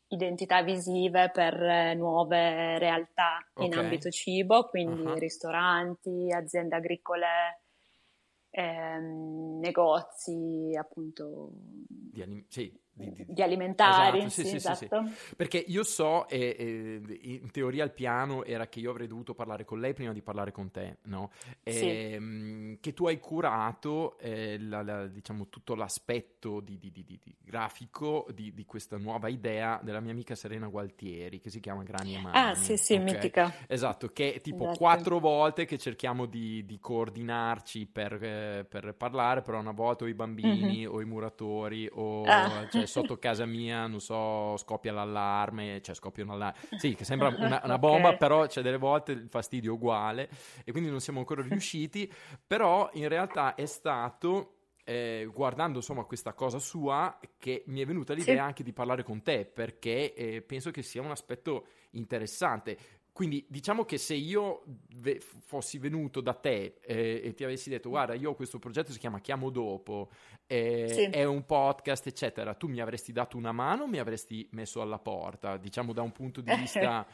[0.09, 5.15] identità visive per eh, nuove realtà in ambito cibo, quindi Ah.
[5.19, 7.63] ristoranti, aziende agricole,
[8.51, 11.51] ehm, negozi, appunto,
[12.11, 14.85] Di, anim- sì, di- di- di alimentari, Esatto, sì, sì, sì, sì, sì.
[14.85, 15.05] esatto.
[15.37, 19.65] Perché io so, e, e, in teoria il piano era che io avrei dovuto parlare
[19.65, 21.31] con lei prima di parlare con te, no?
[21.65, 21.89] Sì.
[21.89, 27.19] Ehm, che tu hai curato, eh, la- la- diciamo, tutto l'aspetto di, di- di- di-
[27.23, 31.83] di grafico di, di questa nuova idea della mia amica Serena Gualtieri, che si chiama
[31.83, 32.37] Grani e Mani.
[32.37, 33.03] Ah, sì, sì, ok?
[33.03, 33.55] mitica.
[33.67, 34.79] Esatto, che è tipo Esatto.
[34.79, 40.09] quattro volte che cerchiamo di, di coordinarci per, eh, per parlare, però una volta o
[40.09, 42.23] i bambini o i muratori o.
[42.25, 42.67] Ah.
[42.71, 46.59] cioè, sotto casa mia, non so, scoppia l'allarme, cioè scoppia un allarme.
[46.79, 50.29] Sì, che sembra una, una bomba, però c'è delle volte il fastidio è uguale
[50.65, 52.13] e quindi non siamo ancora riusciti,
[52.47, 54.55] però in realtà è stato...
[54.89, 58.41] eh, guardando insomma questa cosa sua che mi è venuta l'idea Sì.
[58.41, 62.79] anche di parlare con te perché eh, penso che sia un aspetto interessante
[63.19, 64.63] quindi diciamo che se io
[64.95, 68.93] ve- fossi venuto da te eh, e ti avessi detto guarda io ho questo progetto
[68.93, 70.09] si chiama Chiamo Dopo,
[70.47, 71.03] eh, Sì.
[71.07, 75.01] è un podcast eccetera, tu mi avresti dato una mano o mi avresti messo alla
[75.01, 77.05] porta, diciamo da un punto di vista,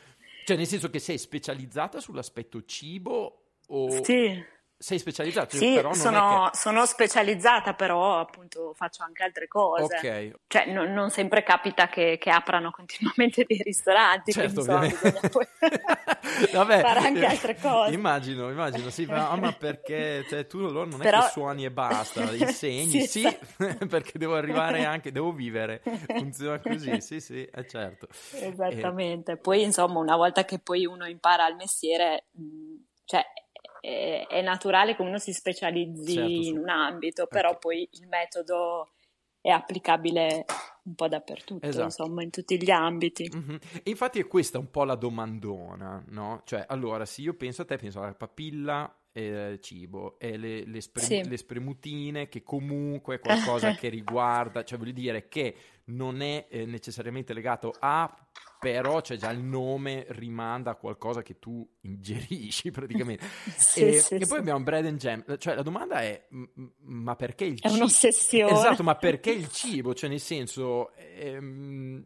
[0.44, 4.44] cioè nel senso che sei specializzata sull'aspetto cibo o Sì.
[4.84, 6.56] Sei specializzata, Sì, però non sono, è che...
[6.58, 9.84] sono specializzata, però appunto faccio anche altre cose.
[9.96, 14.94] Ok, Cioè, non, non sempre capita che, che aprano continuamente dei ristoranti, certo, bisogna
[15.30, 15.46] poi
[16.52, 17.94] Vabbè, fare anche altre cose.
[17.94, 21.64] Immagino, immagino, sì, ma, ah, ma perché cioè, tu allora non è Però- che suoni
[21.64, 23.86] e basta, insegni, Sì, sì, esatto.
[23.88, 28.06] perché devo arrivare anche, devo vivere, funziona così, sì, sì, è certo.
[28.34, 29.38] Esattamente.
[29.38, 32.24] Poi, insomma, una volta che poi uno impara il mestiere,
[33.06, 33.24] cioè,
[33.84, 37.58] è, è naturale che uno si specializzi Certo, in un ambito, però Ok.
[37.58, 38.88] poi il metodo
[39.42, 40.46] è applicabile
[40.84, 41.84] un po' dappertutto, Esatto.
[41.84, 43.30] insomma, in tutti gli ambiti.
[43.30, 43.58] Mhm.
[43.82, 46.40] E infatti è questa un po' la domandona, no?
[46.44, 50.80] Cioè, allora, se io penso a te, penso alla papilla e cibo e le, le
[50.80, 51.28] spre- Sì.
[51.28, 56.66] le spremutine che comunque è qualcosa che riguarda, cioè voglio dire che non è eh,
[56.66, 58.12] necessariamente legato a,
[58.58, 63.24] però c'è già il nome rimanda a qualcosa che tu ingerisci praticamente.
[63.56, 66.26] Sì, e, sì, e poi abbiamo bread and jam, cioè la domanda è,
[66.80, 67.74] ma perché il È cibo?
[67.74, 68.50] un'ossessione.
[68.52, 69.94] Esatto, ma perché il cibo?
[69.94, 72.04] Cioè, nel senso, ehm,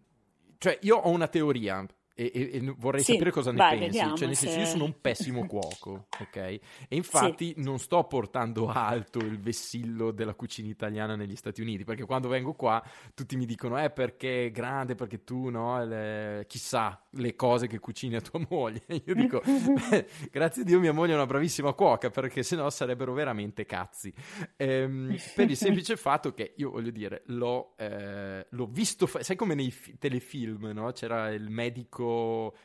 [0.58, 1.86] cioè, io ho una teoria
[2.18, 3.85] e, e- e vorrei Sì, sapere cosa ne vai, pensi.
[3.87, 6.37] vediamo Cioè, nel senso, io se- sono un pessimo cuoco, ok?
[6.37, 12.04] E infatti non sto portando alto il vessillo della cucina italiana negli Stati Uniti, perché
[12.04, 12.83] quando vengo qua
[13.14, 17.78] tutti mi dicono, eh, perché è grande, perché tu, no, le- chissà le cose che
[17.78, 18.83] cucini a tua moglie.
[19.07, 23.12] Io dico, "Beh, grazie a Dio mia moglie è una bravissima cuoca, perché sennò sarebbero
[23.12, 24.12] veramente cazzi.
[24.57, 29.37] Ehm, per il semplice fatto che io voglio dire, l'ho, eh, l'ho visto, fa- sai
[29.37, 30.90] come nei fi- telefilm, no?
[30.92, 32.07] C'era il medico,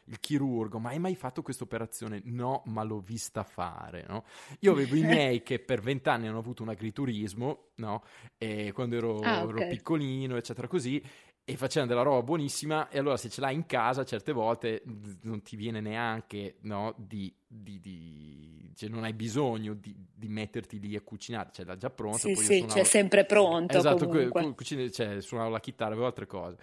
[0.05, 2.21] il chirurgo, ma hai mai fatto questa operazione?
[2.25, 4.23] No, ma l'ho vista fare, no?
[4.59, 8.03] Io avevo i miei che per vent'anni hanno avuto un agriturismo, no?
[8.37, 9.63] E quando ero, Ah, ero ok.
[9.63, 11.01] piccolino, eccetera, così.
[11.45, 14.81] E facevano della roba buonissima, e allora se ce l'hai in casa, certe volte
[15.23, 20.79] non ti viene neanche, no, di, di- di- cioè non hai bisogno di, di metterti
[20.79, 22.19] lì a cucinare, ce l'ha già pronta.
[22.19, 24.41] Sì, sì, suonavo- c'è sempre pronto Esatto, cu- comunque.
[24.41, 26.55] cu- cucina- cioè, suonavo la chitarra, avevo altre cose.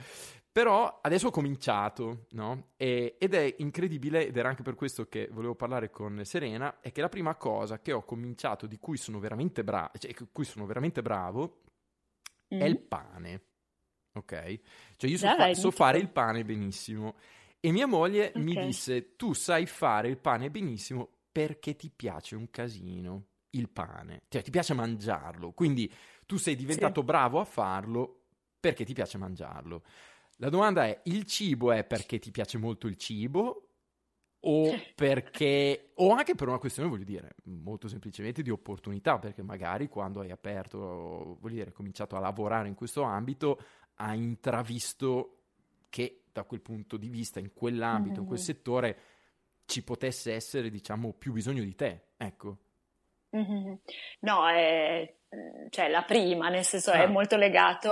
[0.50, 2.70] Però adesso ho cominciato, no?
[2.78, 6.90] E- ed è incredibile, ed era anche per questo che volevo parlare con Serena, è
[6.90, 10.64] che la prima cosa che ho cominciato, di cui sono veramente bravo, cioè, cui sono
[10.64, 11.60] veramente bravo,
[12.48, 12.88] è il Mhm.
[12.88, 13.42] pane.
[14.12, 14.60] Ok?
[14.96, 17.16] Cioè io so, fa- so fare il pane benissimo.
[17.60, 18.64] E mia moglie mi Ok.
[18.64, 24.42] disse: Tu sai fare il pane benissimo perché ti piace un casino il pane, cioè
[24.42, 25.52] ti piace mangiarlo.
[25.52, 25.92] Quindi
[26.26, 28.22] tu sei diventato bravo a farlo
[28.60, 29.82] perché ti piace mangiarlo.
[30.36, 33.64] La domanda è: il cibo è perché ti piace molto il cibo?
[34.42, 39.86] O perché, o anche per una questione, voglio dire, molto semplicemente di opportunità, perché magari
[39.88, 43.60] quando hai aperto, voglio dire, hai cominciato a lavorare in questo ambito,
[44.00, 45.36] hai intravisto
[45.88, 48.44] che da quel punto di vista, in quell'ambito, in quel Mhm.
[48.44, 48.98] settore,
[49.66, 52.08] ci potesse essere, diciamo, più bisogno di te.
[52.16, 52.56] Ecco.
[53.30, 53.78] Mhm.
[54.20, 57.02] No, è, eh, cioè la prima, nel senso Ah.
[57.02, 57.90] è molto legato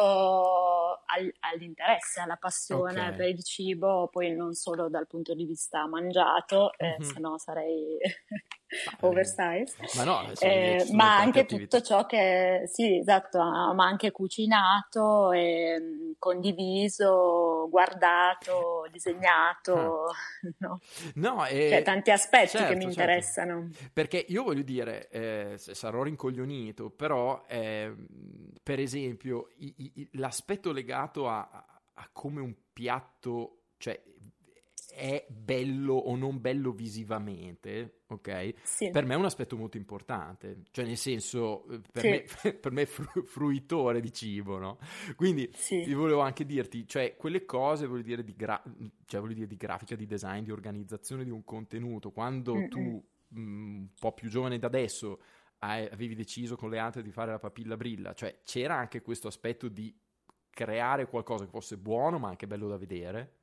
[1.07, 3.15] al- all'interesse, alla passione Ok.
[3.17, 7.05] per il cibo, poi non solo dal punto di vista mangiato, eh, Mhm.
[7.05, 7.99] se no sarei
[9.01, 9.77] oversize.
[9.95, 11.77] Ma no, Eh, ma anche attività.
[11.77, 20.11] tutto ciò che, sì, esatto, ah, ma anche cucinato, e, mh, condiviso, guardato, disegnato,
[20.59, 20.81] no?
[21.15, 23.21] No, eh, Cioè tanti aspetti certo, che mi certo.
[23.21, 23.71] interessano.
[23.93, 28.07] Perché io voglio dire, eh, sarò rincoglionito, però, ehm,
[28.63, 31.49] per esempio, i- i- l'aspetto legato a-
[31.95, 34.01] a come un piatto, cioè,
[34.99, 38.55] è bello o non bello visivamente, ok?
[38.65, 38.91] Sì.
[38.91, 42.09] Per me è un aspetto molto importante, cioè nel senso, eh, per Sì.
[42.09, 42.25] me,
[42.61, 44.79] per me è fru- fruitore di cibo, no?
[45.17, 45.77] Quindi Sì.
[45.77, 48.63] io volevo anche dirti, cioè quelle cose, voglio dire, di, gra-
[49.07, 52.69] cioè, voglio dire, di grafica, di design, di organizzazione di un contenuto, quando Mm-mm.
[52.69, 55.21] tu, mh, un po' più giovane da adesso,
[55.61, 59.29] hai- avevi deciso con le altre di fare la papilla brilla, cioè c'era anche questo
[59.29, 59.97] aspetto di
[60.51, 63.38] creare qualcosa che fosse buono ma anche bello da vedere.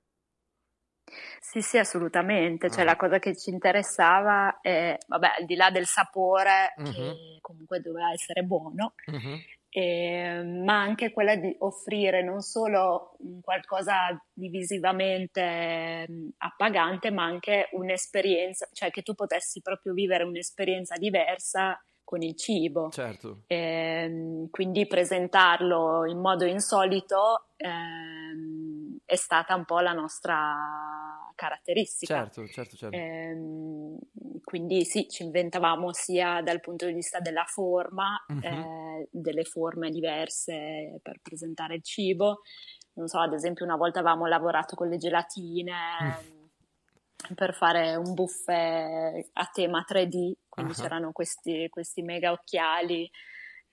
[1.41, 2.69] Sì, sì, assolutamente.
[2.69, 2.85] Cioè, Ah.
[2.85, 7.17] la cosa che ci interessava è, vabbè, al di là del sapore, Mhm.
[7.21, 9.45] che comunque doveva essere buono, Mhm.
[9.69, 17.69] eh, ma anche quella di offrire non solo un qualcosa di visivamente appagante, ma anche
[17.73, 22.89] un'esperienza, cioè che tu potessi proprio vivere un'esperienza diversa con il cibo.
[22.91, 23.41] Certo.
[23.47, 30.55] Ehm, quindi presentarlo in modo insolito ehm, è stata un po' la nostra
[31.35, 32.29] caratteristica.
[32.29, 32.95] Certo, certo, certo.
[32.97, 33.97] Ehm,
[34.43, 38.41] quindi sì, ci inventavamo sia dal punto di vista della forma, Mhm.
[38.43, 42.41] eh, delle forme diverse per presentare il cibo.
[42.93, 46.44] Non so, ad esempio, una volta avevamo lavorato con le gelatine Mm.
[47.33, 50.75] Per fare un buffet a tema 3D, quindi Ah.
[50.81, 53.09] c'erano questi, questi mega occhiali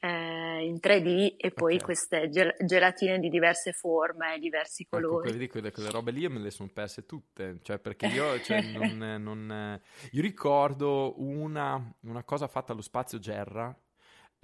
[0.04, 1.82] eh, in 3D e poi Ok.
[1.84, 5.28] queste gel- gelatine di diverse forme, diversi Ecco, colori.
[5.30, 8.96] quelle, quelle, quelle robe lì me le sono perse tutte, cioè perché io, cioè, non,
[9.22, 13.72] non- io ricordo una, una cosa fatta allo spazio Gerra,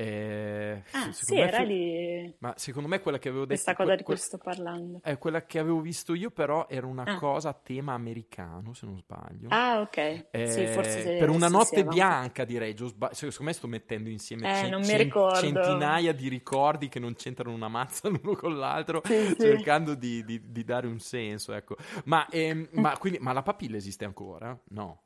[0.00, 3.96] eh, Ah, sì, era lì ma secondo me quella che avevo detto, questa cosa que-
[3.96, 5.00] di que- cui sto parlando.
[5.02, 7.16] eh, quella che avevo visto io però era una Ah.
[7.16, 9.48] cosa a tema americano, se non sbaglio.
[9.50, 10.26] Ah, ok.
[10.30, 12.76] Eh, Sì, forse se- per una sì, notte sì, bianca direi?
[12.76, 15.40] Sba- secondo me sto mettendo insieme Eh, cen- non mi cen- ricordo.
[15.40, 19.37] centinaia di ricordi che non c'entrano una mazza l'uno con l'altro, Sì, sì.
[19.37, 21.76] cercando di, di- di dare un senso, ecco.
[22.04, 24.56] Ma, ehm, ma, quindi, ma la papilla esiste ancora?
[24.68, 25.02] No?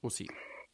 [0.00, 0.26] O sì?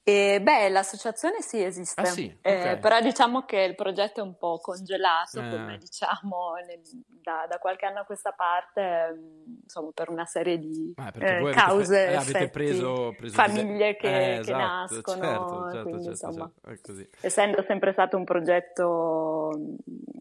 [0.09, 2.35] E, beh, l'associazione sì esiste, Ah, sì?
[2.41, 2.79] Eh, Ok.
[2.81, 5.49] però diciamo che il progetto è un po' congelato, Eh.
[5.51, 6.81] come diciamo nel-
[7.21, 11.27] da, da qualche anno a questa parte, mh, insomma, per una serie di Ah, eh,
[11.27, 15.83] avete, cause, eh, avete effetti, preso, preso famiglie che, Eh, che esatto, nascono, certo, certo,
[15.91, 19.75] quindi certo, insomma, certo, essendo sempre stato un progetto, mh,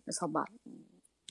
[0.04, 0.44] insomma,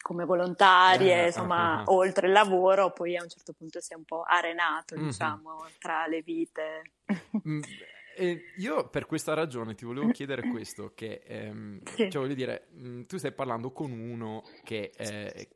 [0.02, 1.82] come volontarie, Eh, insomma, ah.
[1.88, 5.08] oltre il lavoro, poi a un certo punto si è un po' arenato, Mhm.
[5.08, 6.92] diciamo, tra le vite.
[8.18, 12.10] Eh, io per questa ragione ti volevo chiedere questo, che ehm, Sì.
[12.10, 15.48] cioè voglio dire, mm, tu stai parlando con uno che, eh,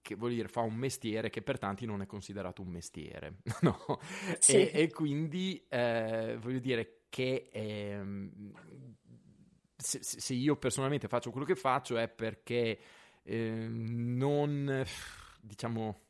[0.00, 4.00] che voglio dire, fa un mestiere che per tanti non è considerato un mestiere, no?
[4.38, 4.56] Sì.
[4.56, 8.52] E, e quindi eh, voglio dire che ehm,
[9.76, 12.78] se, se- io personalmente faccio quello che faccio è perché
[13.22, 14.84] ehm, non,
[15.40, 16.07] diciamo,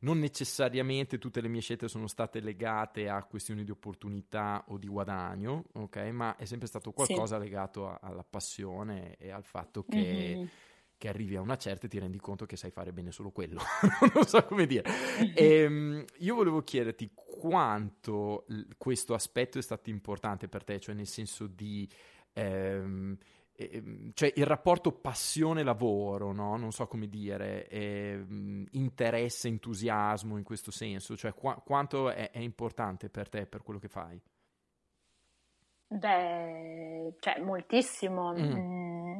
[0.00, 4.86] non necessariamente tutte le mie scelte sono state legate a questioni di opportunità o di
[4.86, 5.96] guadagno, ok?
[6.12, 10.48] Ma è sempre stato qualcosa legato a- alla passione e al fatto che, Mhm.
[10.96, 13.60] che arrivi a una certa e ti rendi conto che sai fare bene solo quello.
[14.14, 14.84] non so come dire.
[15.34, 18.46] Ehm, io volevo chiederti quanto
[18.76, 21.88] questo aspetto è stato importante per te, cioè nel senso di...
[22.32, 23.16] ehm,
[24.14, 26.56] cioè il rapporto passione-lavoro, no?
[26.56, 32.38] Non so come dire, ehm, interesse, entusiasmo in questo senso, cioè qua- quanto è, è
[32.38, 34.20] importante per te, per quello che fai?
[35.90, 38.52] Beh, cioè moltissimo, Mm.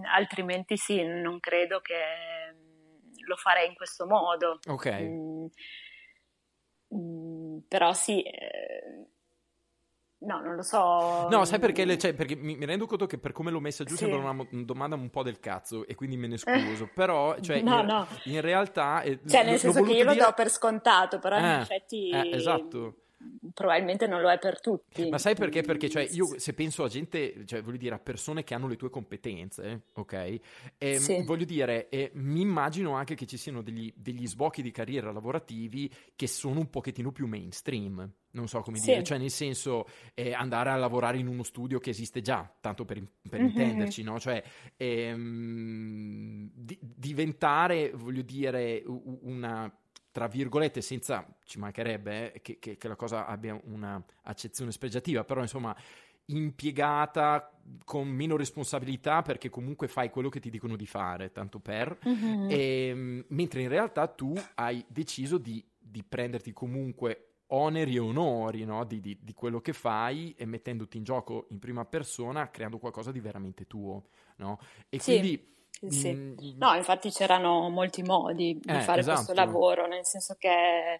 [0.00, 1.94] Mm, altrimenti sì, non credo che
[3.26, 4.58] lo farei in questo modo.
[4.68, 4.86] Ok,
[6.94, 9.06] mm, però sì, eh,
[10.20, 11.28] no, non lo so.
[11.28, 11.84] No, sai perché?
[11.84, 14.04] Le- cioè, perché mi, mi rendo conto che per come l'ho messa giù Sì.
[14.06, 17.80] sembra una, domanda un po' del cazzo e quindi me ne scuso, però cioè, No,
[17.80, 18.06] in, no.
[18.24, 19.02] in realtà...
[19.02, 22.10] eh, Cioè, nel senso che io lo dire- do per scontato, però in Eh, effetti
[22.10, 22.94] eh, esatto.
[23.52, 25.08] Probabilmente non lo è per tutti.
[25.08, 25.62] Ma sai perché?
[25.62, 28.76] Perché cioè, io se penso a gente, cioè voglio dire a persone che hanno le
[28.76, 30.38] tue competenze, ok?
[30.78, 31.22] Ehm, Sì.
[31.24, 35.92] Voglio dire, eh, mi immagino anche che ci siano degli, degli sbocchi di carriera lavorativi
[36.14, 38.08] che sono un pochettino più mainstream.
[38.30, 38.90] Non so come Sì.
[38.90, 42.84] dire, cioè nel senso eh, andare a lavorare in uno studio che esiste già, tanto
[42.84, 43.46] per, per Mhm.
[43.46, 44.20] intenderci, no?
[44.20, 44.42] Cioè
[44.76, 49.72] ehm, di- diventare, voglio dire, una
[50.18, 55.22] tra virgolette, senza ci mancherebbe eh, che, che- che la cosa abbia una accezione spregiativa,
[55.22, 55.76] però insomma
[56.26, 57.52] impiegata
[57.84, 62.46] con meno responsabilità perché comunque fai quello che ti dicono di fare, tanto per, Mhm.
[62.50, 68.84] Ehm, mentre in realtà tu hai deciso di, di prenderti comunque oneri e onori no?
[68.84, 73.12] di, di- di quello che fai e mettendoti in gioco in prima persona, creando qualcosa
[73.12, 74.08] di veramente tuo.
[74.38, 74.58] No?
[74.88, 75.56] E Sì, quindi...
[75.78, 76.18] sì, sì.
[76.18, 79.32] mm, No, infatti c'erano molti modi di Eh, fare questo esatto.
[79.32, 80.98] lavoro, nel senso che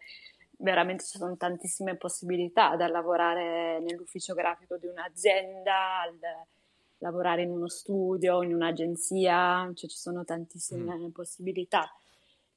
[0.59, 6.19] veramente ci sono tantissime possibilità dal lavorare nell'ufficio grafico di un'azienda, al
[6.99, 11.09] lavorare in uno studio, in un'agenzia, cioè ci sono tantissime Mm.
[11.13, 11.89] possibilità.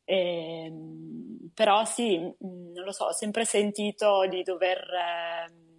[0.03, 5.70] Ehm, però sì, mh, non lo so, ho sempre sentito di dover, ehm,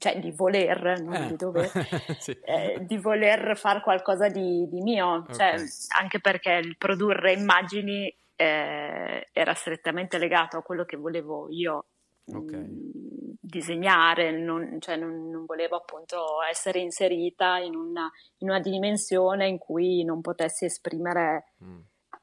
[0.00, 1.70] cioè di voler, non eh, di dover,
[2.18, 2.30] sì.
[2.42, 5.68] eh, di voler fare qualcosa di, di mio, cioè, Ok.
[6.00, 11.84] anche perché il produrre immagini eh, era strettamente legato a quello che volevo io
[12.32, 12.52] Ok.
[12.52, 19.46] mh, disegnare, non, cioè non, non volevo appunto essere inserita in una, in una dimensione
[19.48, 21.78] in cui non potessi esprimere Mm.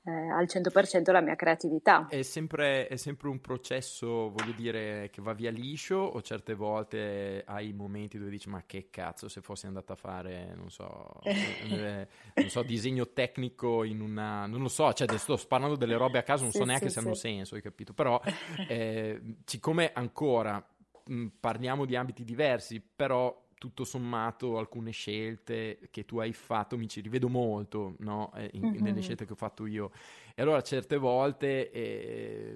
[0.07, 2.07] Eh, al 100% la mia creatività.
[2.09, 7.43] È sempre, è sempre un processo, voglio dire, che va via liscio o certe volte
[7.45, 12.07] hai momenti dove dici ma che cazzo se fossi andata a fare, non so, eh,
[12.35, 14.45] non so, disegno tecnico in una...
[14.45, 16.93] non lo so, cioè sto sparando delle robe a caso, non Sì, so neanche sì,
[16.93, 17.19] se hanno sì.
[17.19, 17.93] senso, hai capito?
[17.93, 18.21] Però
[18.69, 20.65] eh, siccome ancora
[21.07, 26.87] mh, parliamo di ambiti diversi, però tutto sommato alcune scelte che tu hai fatto mi
[26.87, 28.31] ci rivedo molto no?
[28.35, 28.81] Eh, in- Mhm.
[28.83, 29.91] nelle scelte che ho fatto io
[30.35, 32.55] e allora certe volte eh,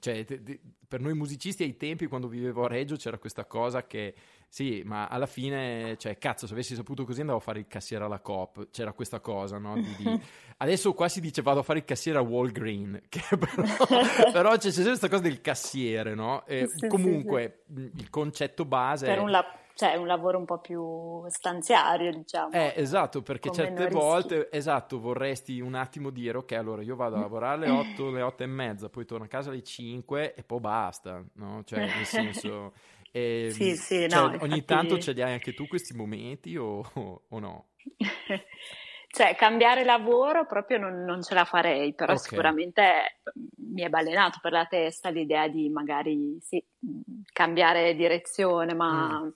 [0.00, 3.86] cioè, te- te- per noi musicisti ai tempi quando vivevo a Reggio c'era questa cosa
[3.86, 4.14] che
[4.48, 8.04] sì ma alla fine cioè cazzo se avessi saputo così andavo a fare il cassiere
[8.04, 9.74] alla Coop c'era questa cosa no?
[9.76, 10.20] di, di-
[10.58, 13.62] adesso qua si dice vado a fare il cassiere a Walgreen che però,
[14.32, 16.44] però c'è sempre questa cosa del cassiere no?
[16.46, 19.44] E Sì, sì, comunque mh, il concetto base Per un, la-
[19.76, 22.50] cioè, un lavoro un po' più stanziario, diciamo.
[22.52, 27.16] Eh, esatto, perché Con certe volte, esatto, vorresti un attimo dire, ok, allora io vado
[27.16, 30.42] a lavorare alle 8, alle 8 e mezza, poi torno a casa alle 5 e
[30.44, 31.62] poi basta, no?
[31.64, 32.72] Cioè, nel senso...
[33.10, 36.56] ehm, Sì, sì, cioè, no, ogni infatti- tanto ce li hai anche tu questi momenti
[36.56, 36.80] o,
[37.28, 37.70] o- no?
[39.08, 42.16] Cioè, cambiare lavoro proprio non, non ce la farei, però Ok.
[42.16, 43.20] sicuramente
[43.58, 49.28] mi è balenato per la testa l'idea di magari sì, mh, cambiare direzione, ma Mm.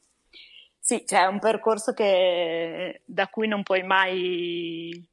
[0.80, 5.08] Sì, cioè è un percorso che, da cui non puoi mai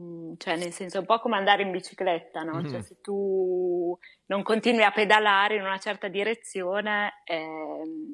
[0.00, 2.60] Mm, cioè, nel senso, è un po' come andare in bicicletta, no?
[2.62, 2.80] Cioè, Mhm.
[2.82, 7.44] se tu non continui a pedalare in una certa direzione, eh,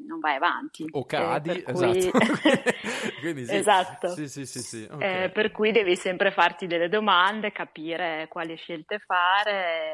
[0.07, 0.85] non vai avanti.
[0.91, 2.19] O Eh, cadi, per cui- esatto.
[3.21, 3.55] Quindi sì.
[3.55, 4.09] Esatto.
[4.09, 5.03] Sì, sì, sì, sì, ok.
[5.03, 9.93] Eh, per cui devi sempre farti delle domande, capire quali scelte fare.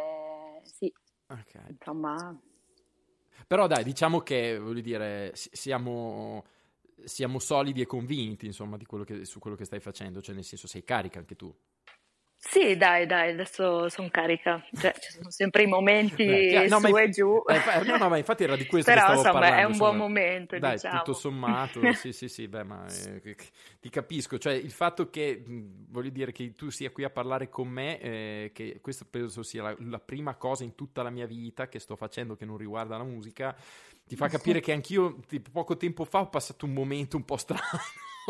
[0.62, 0.90] eh, Sì,
[1.28, 1.60] Ok.
[1.68, 2.34] insomma,
[3.46, 6.44] Però dai, diciamo che, voglio dire, si- siamo,
[7.04, 10.44] siamo solidi e convinti, insomma, di quello che, su quello che stai facendo, cioè nel
[10.44, 11.54] senso sei carica anche tu.
[12.36, 14.62] sì, dai, dai, adesso sono carica.
[14.76, 17.42] Cioè, ci sono sempre i momenti Beh, no, su inf- e giù.
[17.46, 19.60] eh, no, no, ma infatti era di questo Però, che stavo insomma, parlando.
[19.60, 20.08] è un buon insomma.
[20.08, 20.98] momento, Dai, diciamo.
[20.98, 23.36] tutto sommato, sì, sì, sì, beh, ma eh,
[23.80, 24.38] ti capisco.
[24.38, 28.50] Cioè, il fatto che, voglio dire, che tu sia qui a parlare con me, eh,
[28.52, 31.96] che questo penso sia la, la prima cosa in tutta la mia vita che sto
[31.96, 33.56] facendo che non riguarda la musica,
[34.12, 37.38] ti fa capire che anch'io, tipo, poco tempo fa, ho passato un momento un po'
[37.38, 37.62] strano.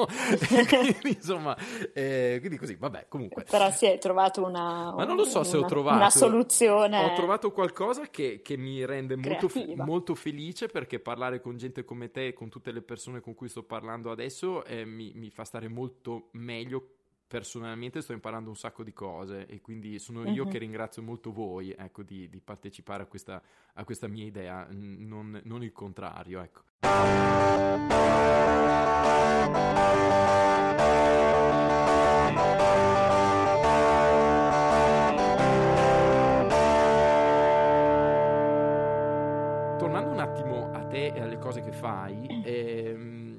[0.68, 1.54] Quindi, insomma,
[1.92, 3.42] eh, quindi così, vabbè, comunque.
[3.42, 7.04] Però si è trovato una, Ma non lo so se ho una- trovato una soluzione.
[7.04, 12.10] Ho trovato qualcosa che, che mi rende molto, molto felice perché parlare con gente come
[12.10, 15.44] te e con tutte le persone con cui sto parlando adesso eh, mi, mi fa
[15.44, 16.94] stare molto meglio.
[17.32, 20.50] Personalmente sto imparando un sacco di cose e quindi sono io Mhm.
[20.50, 23.40] che ringrazio molto voi ecco, di, di partecipare a questa,
[23.72, 26.42] a questa mia idea, non, non il contrario.
[26.42, 26.60] Ecco.
[39.78, 43.31] Tornando un attimo a te e alle cose che fai, ehm,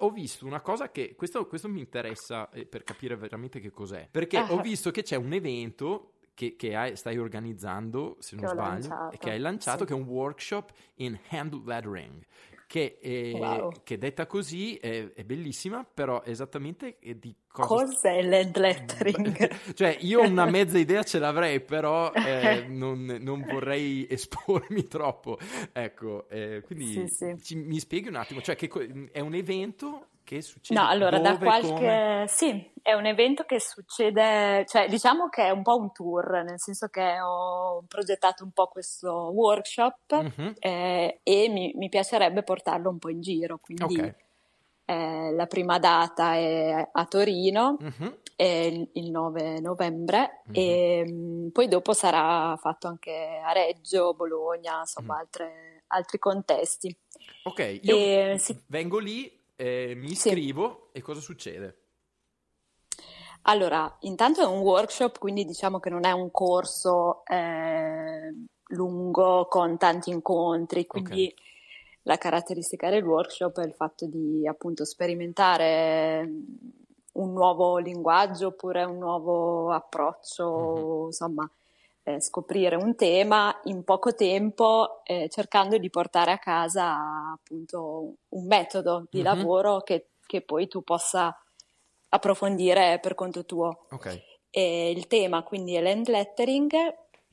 [0.00, 4.08] ho visto una cosa che questo, questo mi interessa eh, per capire veramente che cos'è.
[4.10, 4.52] Perché Ah.
[4.52, 9.10] ho visto che c'è un evento che, che hai- stai organizzando, se non Che sbaglio,
[9.10, 9.84] e che hai lanciato, sì.
[9.86, 12.24] che è un workshop in hand lettering.
[12.70, 13.72] Che, eh, Wow.
[13.82, 19.50] che detta così è, è bellissima, però esattamente eh, di cosa Cos'è l'hand lettering?
[19.74, 25.36] cioè, io una mezza idea ce l'avrei, però eh, non, non vorrei espormi troppo.
[25.72, 27.36] Ecco, eh, quindi Sì, sì.
[27.42, 28.70] ci- mi spieghi un attimo, cioè, che
[29.10, 31.68] è un evento che succede No, allora da dove, qualche...
[31.72, 32.24] come?
[32.28, 36.60] Sì, è un evento che succede, cioè diciamo che è un po' un tour, nel
[36.60, 40.54] senso che ho progettato un po' questo workshop Mhm.
[40.60, 44.14] eh, e mi, mi piacerebbe portarlo un po' in giro, quindi Ok.
[44.84, 48.18] eh, la prima data è a Torino, Mhm.
[48.36, 50.54] è il, il 9 novembre Mhm.
[50.54, 55.18] e mh, poi dopo sarà fatto anche a Reggio, Bologna, insomma Mm.
[55.18, 56.96] altre- altri contesti.
[57.42, 60.30] Ok, io E si- vengo lì, eh, mi Sì.
[60.30, 61.76] iscrivo e cosa succede?
[63.42, 68.34] Allora, intanto è un workshop, quindi diciamo che non è un corso eh,
[68.68, 71.34] lungo con tanti incontri, quindi
[72.02, 76.28] la caratteristica del workshop è il fatto di appunto sperimentare
[77.12, 81.50] un nuovo linguaggio oppure un nuovo approccio, insomma,
[82.14, 86.96] eh, scoprire un tema in poco tempo, eh, cercando di portare a casa
[87.34, 89.24] appunto un metodo di Mhm.
[89.24, 91.34] lavoro che, che poi tu possa
[92.10, 93.86] approfondire per conto tuo.
[93.90, 96.72] Ok, E il tema quindi è l'end lettering.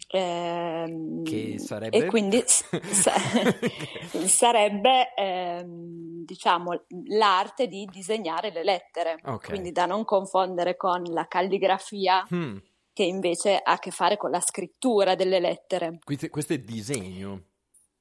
[0.09, 1.97] ehm, Che sarebbe?
[1.97, 2.43] E quindi
[2.91, 3.13] sa-
[4.25, 9.47] sarebbe, ehm, diciamo, l'arte di disegnare le lettere, Ok.
[9.47, 12.57] quindi da non confondere con la calligrafia, Hmm,
[12.97, 15.99] che invece ha a che fare con la scrittura delle lettere.
[16.03, 17.43] questo, questo è disegno.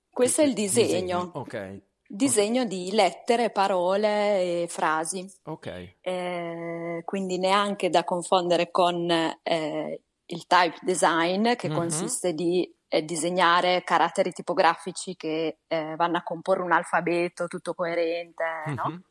[0.08, 5.30] Questo è il disegno, Ok, disegno di lettere, parole e frasi.
[5.44, 5.96] ok.
[6.00, 11.74] Eh, quindi neanche da confondere con eh, il type design, che Mhm.
[11.74, 18.44] consiste di eh, disegnare caratteri tipografici che eh, vanno a comporre un alfabeto tutto coerente,
[18.74, 18.88] no?
[18.88, 19.02] Mhm.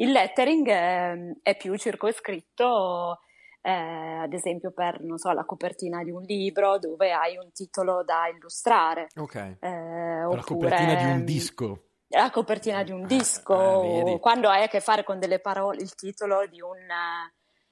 [0.00, 3.20] Il lettering ehm, è più circoscritto,
[3.68, 8.02] eh, ad esempio per, non so, la copertina di un libro dove hai un titolo
[8.02, 9.08] da illustrare.
[9.16, 9.34] Ok.
[9.34, 11.82] eh, La oppure, copertina di un ehm, disco.
[12.08, 14.10] la copertina di un disco, eh, vedi.
[14.12, 16.78] o quando hai a che fare con delle parole, il titolo di un,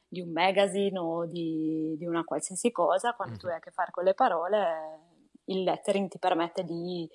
[0.07, 3.53] di un magazine o di, di una qualsiasi cosa, quando tu Mhm.
[3.53, 5.01] hai a che fare con le parole,
[5.47, 7.09] il lettering ti permette di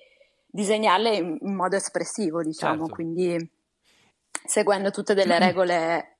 [0.46, 2.92] disegnarle in, in modo espressivo, diciamo, Certo.
[2.94, 3.50] quindi
[4.44, 6.11] seguendo tutte delle regole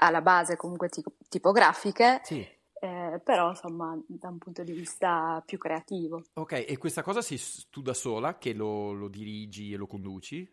[0.00, 2.46] alla base comunque ti- tipografiche, Sì.
[2.80, 6.22] eh, però insomma da un punto di vista più creativo.
[6.34, 7.40] Ok, e questa cosa sei
[7.70, 10.48] tu da sola che lo, lo dirigi e lo conduci?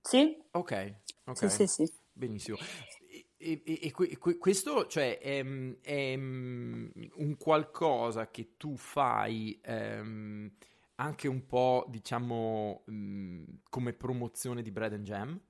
[0.00, 0.36] Sì?
[0.52, 1.36] Ok, ok.
[1.50, 1.92] Sì, sì, sì.
[2.12, 2.56] Benissimo.
[3.36, 5.44] E, e- e- que- que- questo, cioè, è,
[5.80, 10.50] è, mm, un qualcosa che tu fai ehm,
[10.96, 15.40] anche un po', diciamo, mm, come promozione di Bread and Jam?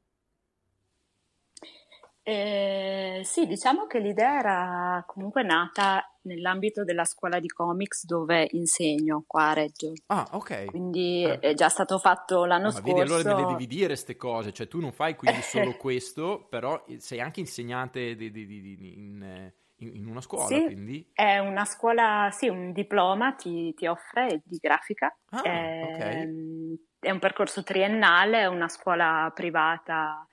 [2.28, 9.24] Eh, sì, diciamo che l'idea era comunque nata nell'ambito della scuola di comics dove insegno
[9.26, 9.92] qua a Reggio.
[10.08, 10.66] Ah, ok.
[10.66, 11.38] Quindi Eh.
[11.38, 12.86] è già stato fatto l'anno Ma scorso.
[12.86, 15.40] vedi, allora me le devi dire queste cose, cioè tu non fai quindi
[15.72, 21.08] solo questo, però sei anche insegnante di- di- di- in, in- una scuola, Sì, quindi...
[21.14, 25.16] è una scuola, sì, un diploma ti, ti offre di grafica.
[25.30, 30.26] Ah, Ehm, È un percorso triennale, è una scuola privata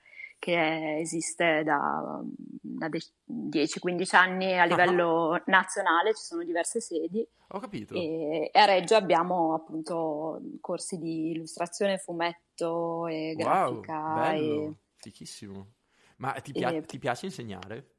[0.46, 2.22] che esiste da,
[2.60, 7.96] da de- 10-15 anni a livello nazionale, ci sono diverse sedi Ho capito.
[7.96, 14.12] e, e a Reggio abbiamo appunto corsi di illustrazione, fumetto e Wow, grafica.
[14.14, 15.72] bello, e- fichissimo.
[16.18, 17.94] Ma ti, pia- e- ti piace insegnare?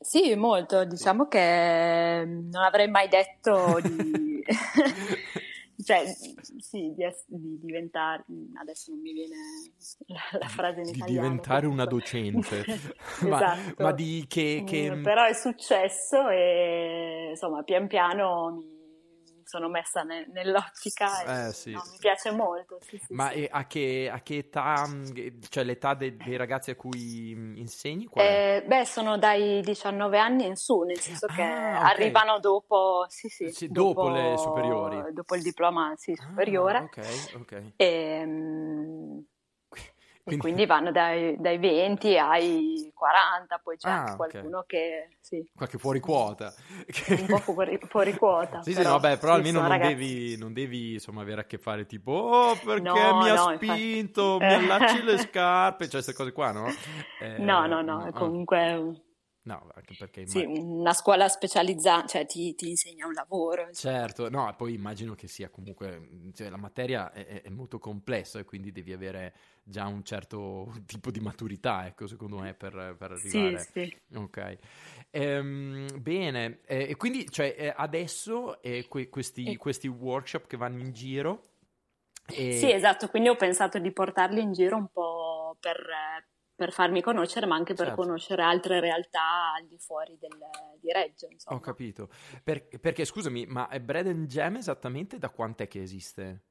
[0.00, 0.84] Sì, molto.
[0.84, 4.44] Diciamo che non avrei mai detto di,
[5.88, 6.04] cioè,
[6.58, 8.22] sì, di, ess- di diventare,
[8.60, 9.34] adesso non mi viene
[10.06, 11.28] la, la frase in Di italiano.
[11.28, 12.64] diventare una docente.
[13.26, 13.82] ma, Esatto.
[13.82, 14.64] ma di che...
[14.66, 18.77] che- Mm, Però è successo e insomma, pian piano mi
[19.48, 21.72] sono messa ne- nell'ottica e Eh, sì.
[21.72, 22.78] no, mi piace molto.
[22.80, 27.34] sì, Ma a, che, a che età, mh, cioè l'età de- dei ragazzi a cui
[27.34, 28.06] mh, insegni?
[28.14, 31.84] Eh, beh, sono dai 19 anni in su, nel senso che Ah, ok.
[31.84, 35.12] arrivano dopo, sì, sì, Sì, dopo le superiori.
[35.14, 36.78] dopo il diploma sì, Ah, superiore.
[36.82, 37.62] ok, ok.
[37.76, 39.24] E, mm, e
[40.28, 45.44] Quindi- quindi vanno dai, dai 20 ai 40, poi c'è Ah, anche qualcuno che sì,
[45.54, 46.54] Qualche fuori quota.
[47.18, 48.62] un po' fuori, fuori quota.
[48.62, 51.40] Sì, sì, però, no, beh, però sì, almeno non ragazzi- devi, non devi, insomma, avere
[51.40, 53.66] a che fare tipo, oh, perché No, mi ha no, infatti.
[53.66, 56.68] spinto, mi allacci le scarpe, cioè queste cose qua, no?
[57.20, 59.02] Eh, No, no, no, è ah, comunque
[59.48, 63.66] no, anche perché sì, immag- una scuola specializzata, cioè ti, ti insegna un lavoro.
[63.68, 63.96] insomma.
[63.98, 68.44] Certo, no, poi immagino che sia comunque, cioè la materia è, è- molto complessa e
[68.44, 73.18] quindi devi avere già un certo tipo di maturità, ecco, secondo me, per, per Sì,
[73.18, 73.68] arrivare.
[73.72, 73.96] sì.
[74.14, 74.56] Ok.
[75.10, 80.80] Ehm, bene, e quindi, cioè, eh, adesso eh, que- questi, E- questi workshop che vanno
[80.80, 81.50] in giro...
[82.26, 85.76] e- Sì, esatto, quindi ho pensato di portarli in giro un po' per,
[86.58, 88.02] per farmi conoscere, ma anche per Certo.
[88.02, 90.36] conoscere altre realtà al di fuori del-
[90.80, 91.56] di Reggio, insomma.
[91.56, 92.10] Ho capito.
[92.42, 96.42] Per- perché, scusami, ma è Bread and Jam esattamente da quant'è che esiste?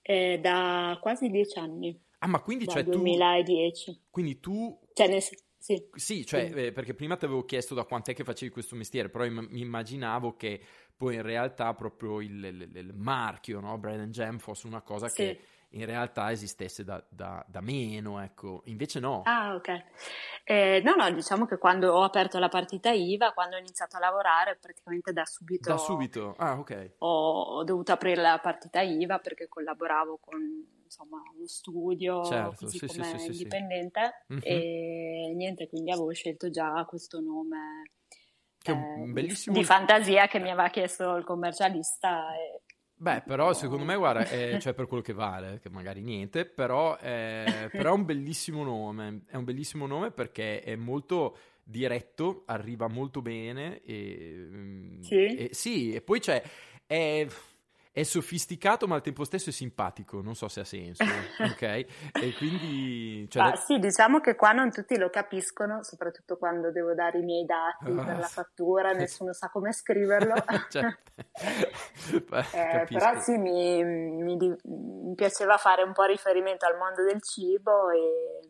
[0.00, 2.90] Eh, da quasi dieci anni, Ah, ma quindi, dal cioè, tu...
[3.02, 4.04] 2010.
[4.08, 5.88] Quindi tu Cioè, nel sì.
[5.94, 6.52] Sì, cioè, Sì.
[6.66, 9.60] eh, perché prima ti avevo chiesto da quant'è che facevi questo mestiere, però im- mi
[9.60, 10.58] immaginavo che
[10.96, 13.76] poi in realtà proprio il, il- il marchio, no?
[13.76, 15.16] Bread and Jam fosse una cosa Sì.
[15.16, 15.40] che
[15.74, 18.62] in realtà esistesse da, da- da meno, ecco.
[18.66, 19.22] Invece no.
[19.24, 19.82] Ah, ok.
[20.44, 24.00] Eh, no, no, diciamo che quando ho aperto la partita IVA, quando ho iniziato a
[24.00, 26.34] lavorare, praticamente da subito, Da subito.
[26.38, 26.90] Ah, ok.
[26.98, 30.40] ho, ho dovuto aprire la partita IVA perché collaboravo con
[30.84, 33.30] insomma, uno studio Certo, così sì, sì, come sì, sì, sì.
[33.32, 34.38] indipendente Mhm.
[34.42, 37.90] e niente, quindi avevo scelto già questo nome
[38.58, 39.56] Che è eh, un di- bellissimo...
[39.56, 42.34] di fantasia che mi aveva chiesto il commercialista.
[42.36, 42.62] e-
[43.04, 46.96] Beh, però secondo me, guarda, è, cioè per quello che vale, che magari niente, però
[46.96, 52.88] è, però è un bellissimo nome, è un bellissimo nome perché è molto diretto, arriva
[52.88, 55.36] molto bene e, mm, Sì?
[55.36, 56.42] e- sì, e poi c'è,
[56.86, 57.26] è,
[57.94, 61.04] è sofisticato ma al tempo stesso è simpatico, non so se ha senso,
[61.38, 61.62] ok?
[61.62, 63.24] E quindi...
[63.30, 67.22] Cioè, Ah, sì, diciamo che qua non tutti lo capiscono, soprattutto quando devo dare i
[67.22, 68.32] miei dati Ah, per la sì.
[68.32, 70.34] fattura, nessuno sa come scriverlo.
[70.68, 71.12] certo.
[72.52, 77.90] Eh, però sì, mi, mi mi piaceva fare un po' riferimento al mondo del cibo
[77.90, 78.40] e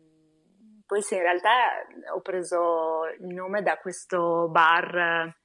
[0.87, 1.51] poi sì, in realtà
[2.15, 5.35] ho preso il nome da questo bar.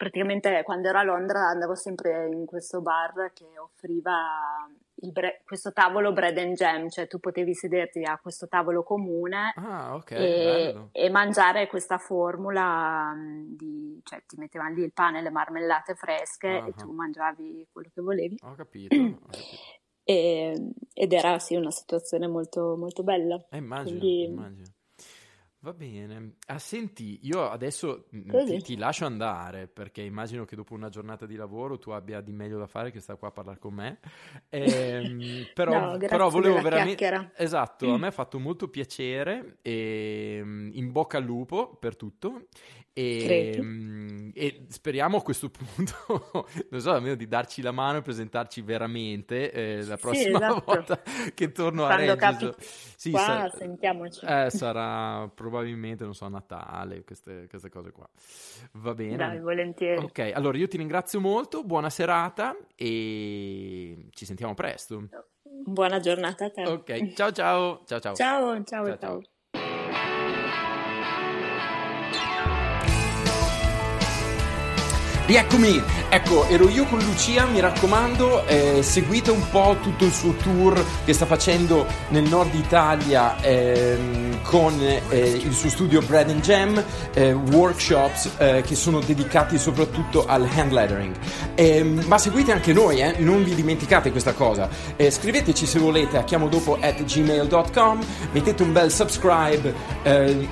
[0.00, 6.10] Praticamente quando ero a Londra andavo sempre in questo bar che offriva bre- questo tavolo
[6.14, 11.10] bread and jam, cioè tu potevi sederti a questo tavolo comune Ah, ok, e, e
[11.10, 16.48] mangiare questa formula mh, di, cioè ti mettevano lì il pane e le marmellate fresche
[16.48, 16.72] e Ah.
[16.72, 18.36] tu mangiavi quello che volevi.
[18.42, 19.28] Ho capito, ho capito.
[20.02, 23.36] E- ed era sì una situazione molto, molto bella.
[23.50, 24.64] Eh, immagino, Quindi- immagino.
[25.62, 26.36] Va bene.
[26.46, 31.26] Ah, senti, io adesso mm, ti, ti lascio andare perché immagino che dopo una giornata
[31.26, 33.98] di lavoro tu abbia di meglio da fare che stare qua a parlare con me.
[34.48, 37.30] Ehm, però, No, però volevo veramente...
[37.36, 42.46] Esatto, a me ha fatto molto piacere e mm, in bocca al lupo per tutto.
[42.92, 48.02] E, mm, e speriamo a questo punto, non so, almeno di darci la mano e
[48.02, 50.62] presentarci veramente eh, la Sì, prossima esatto.
[50.66, 51.02] volta
[51.34, 52.50] che torno a Quando Reggio.
[52.50, 52.54] capi
[52.96, 54.26] Sì, qua, sa- sentiamoci.
[54.26, 58.08] eh, sarà probabilmente, non so, a Natale, queste, queste cose qua.
[58.72, 59.16] Va bene.
[59.16, 60.04] Dai, volentieri.
[60.04, 65.08] Ok, allora io ti ringrazio molto, buona serata e ci sentiamo presto.
[65.42, 66.62] Buona giornata a te.
[66.66, 67.82] Ok, ciao ciao.
[67.84, 68.14] Ciao ciao.
[68.14, 68.98] Ciao, ciao, Ciao, ciao.
[68.98, 69.20] ciao.
[75.30, 80.32] Rieccomi, ecco, ero io con Lucia, mi raccomando, eh, seguite un po' tutto il suo
[80.32, 86.40] tour che sta facendo nel nord Italia ehm, con eh, il suo studio Bread and
[86.40, 91.14] Jam, eh, workshops eh, che sono dedicati soprattutto al hand lettering.
[91.54, 94.68] Ehm, ma seguite anche noi, eh, non vi dimenticate questa cosa.
[94.96, 99.72] Eh, scriveteci se volete a chiamodopo at gmail.com, mettete un bel subscribe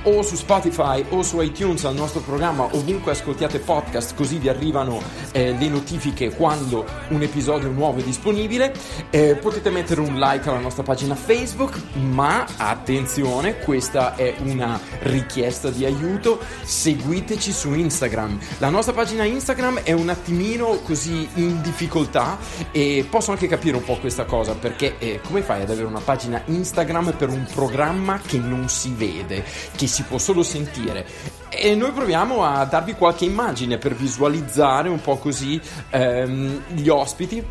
[0.05, 5.01] o su Spotify o su iTunes al nostro programma, ovunque ascoltiate podcast, così vi arrivano
[5.33, 8.73] eh, le notifiche quando un episodio nuovo è disponibile.
[9.11, 15.71] Eh, potete mettere un like alla nostra pagina Facebook, ma attenzione, questa è una richiesta
[15.71, 18.39] di aiuto, seguiteci su Instagram.
[18.59, 22.39] La nostra pagina Instagram è un attimino così in difficoltà
[22.71, 26.01] e posso anche capire un po' questa cosa perché eh, come fai ad avere una
[26.01, 29.45] pagina Instagram per un programma che non si vede,
[29.75, 31.39] che si può solo sentire?
[31.51, 37.45] E noi proviamo a darvi qualche immagine per visualizzare un po' così ehm, gli ospiti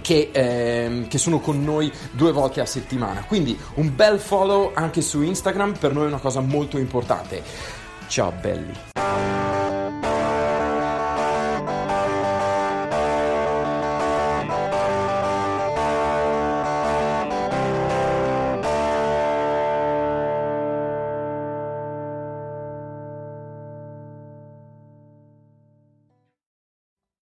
[0.00, 3.24] che, ehm, che, sono con noi due volte a settimana.
[3.24, 7.42] Quindi un bel follow anche su Instagram per noi è una cosa molto importante.
[8.08, 8.72] Ciao belli.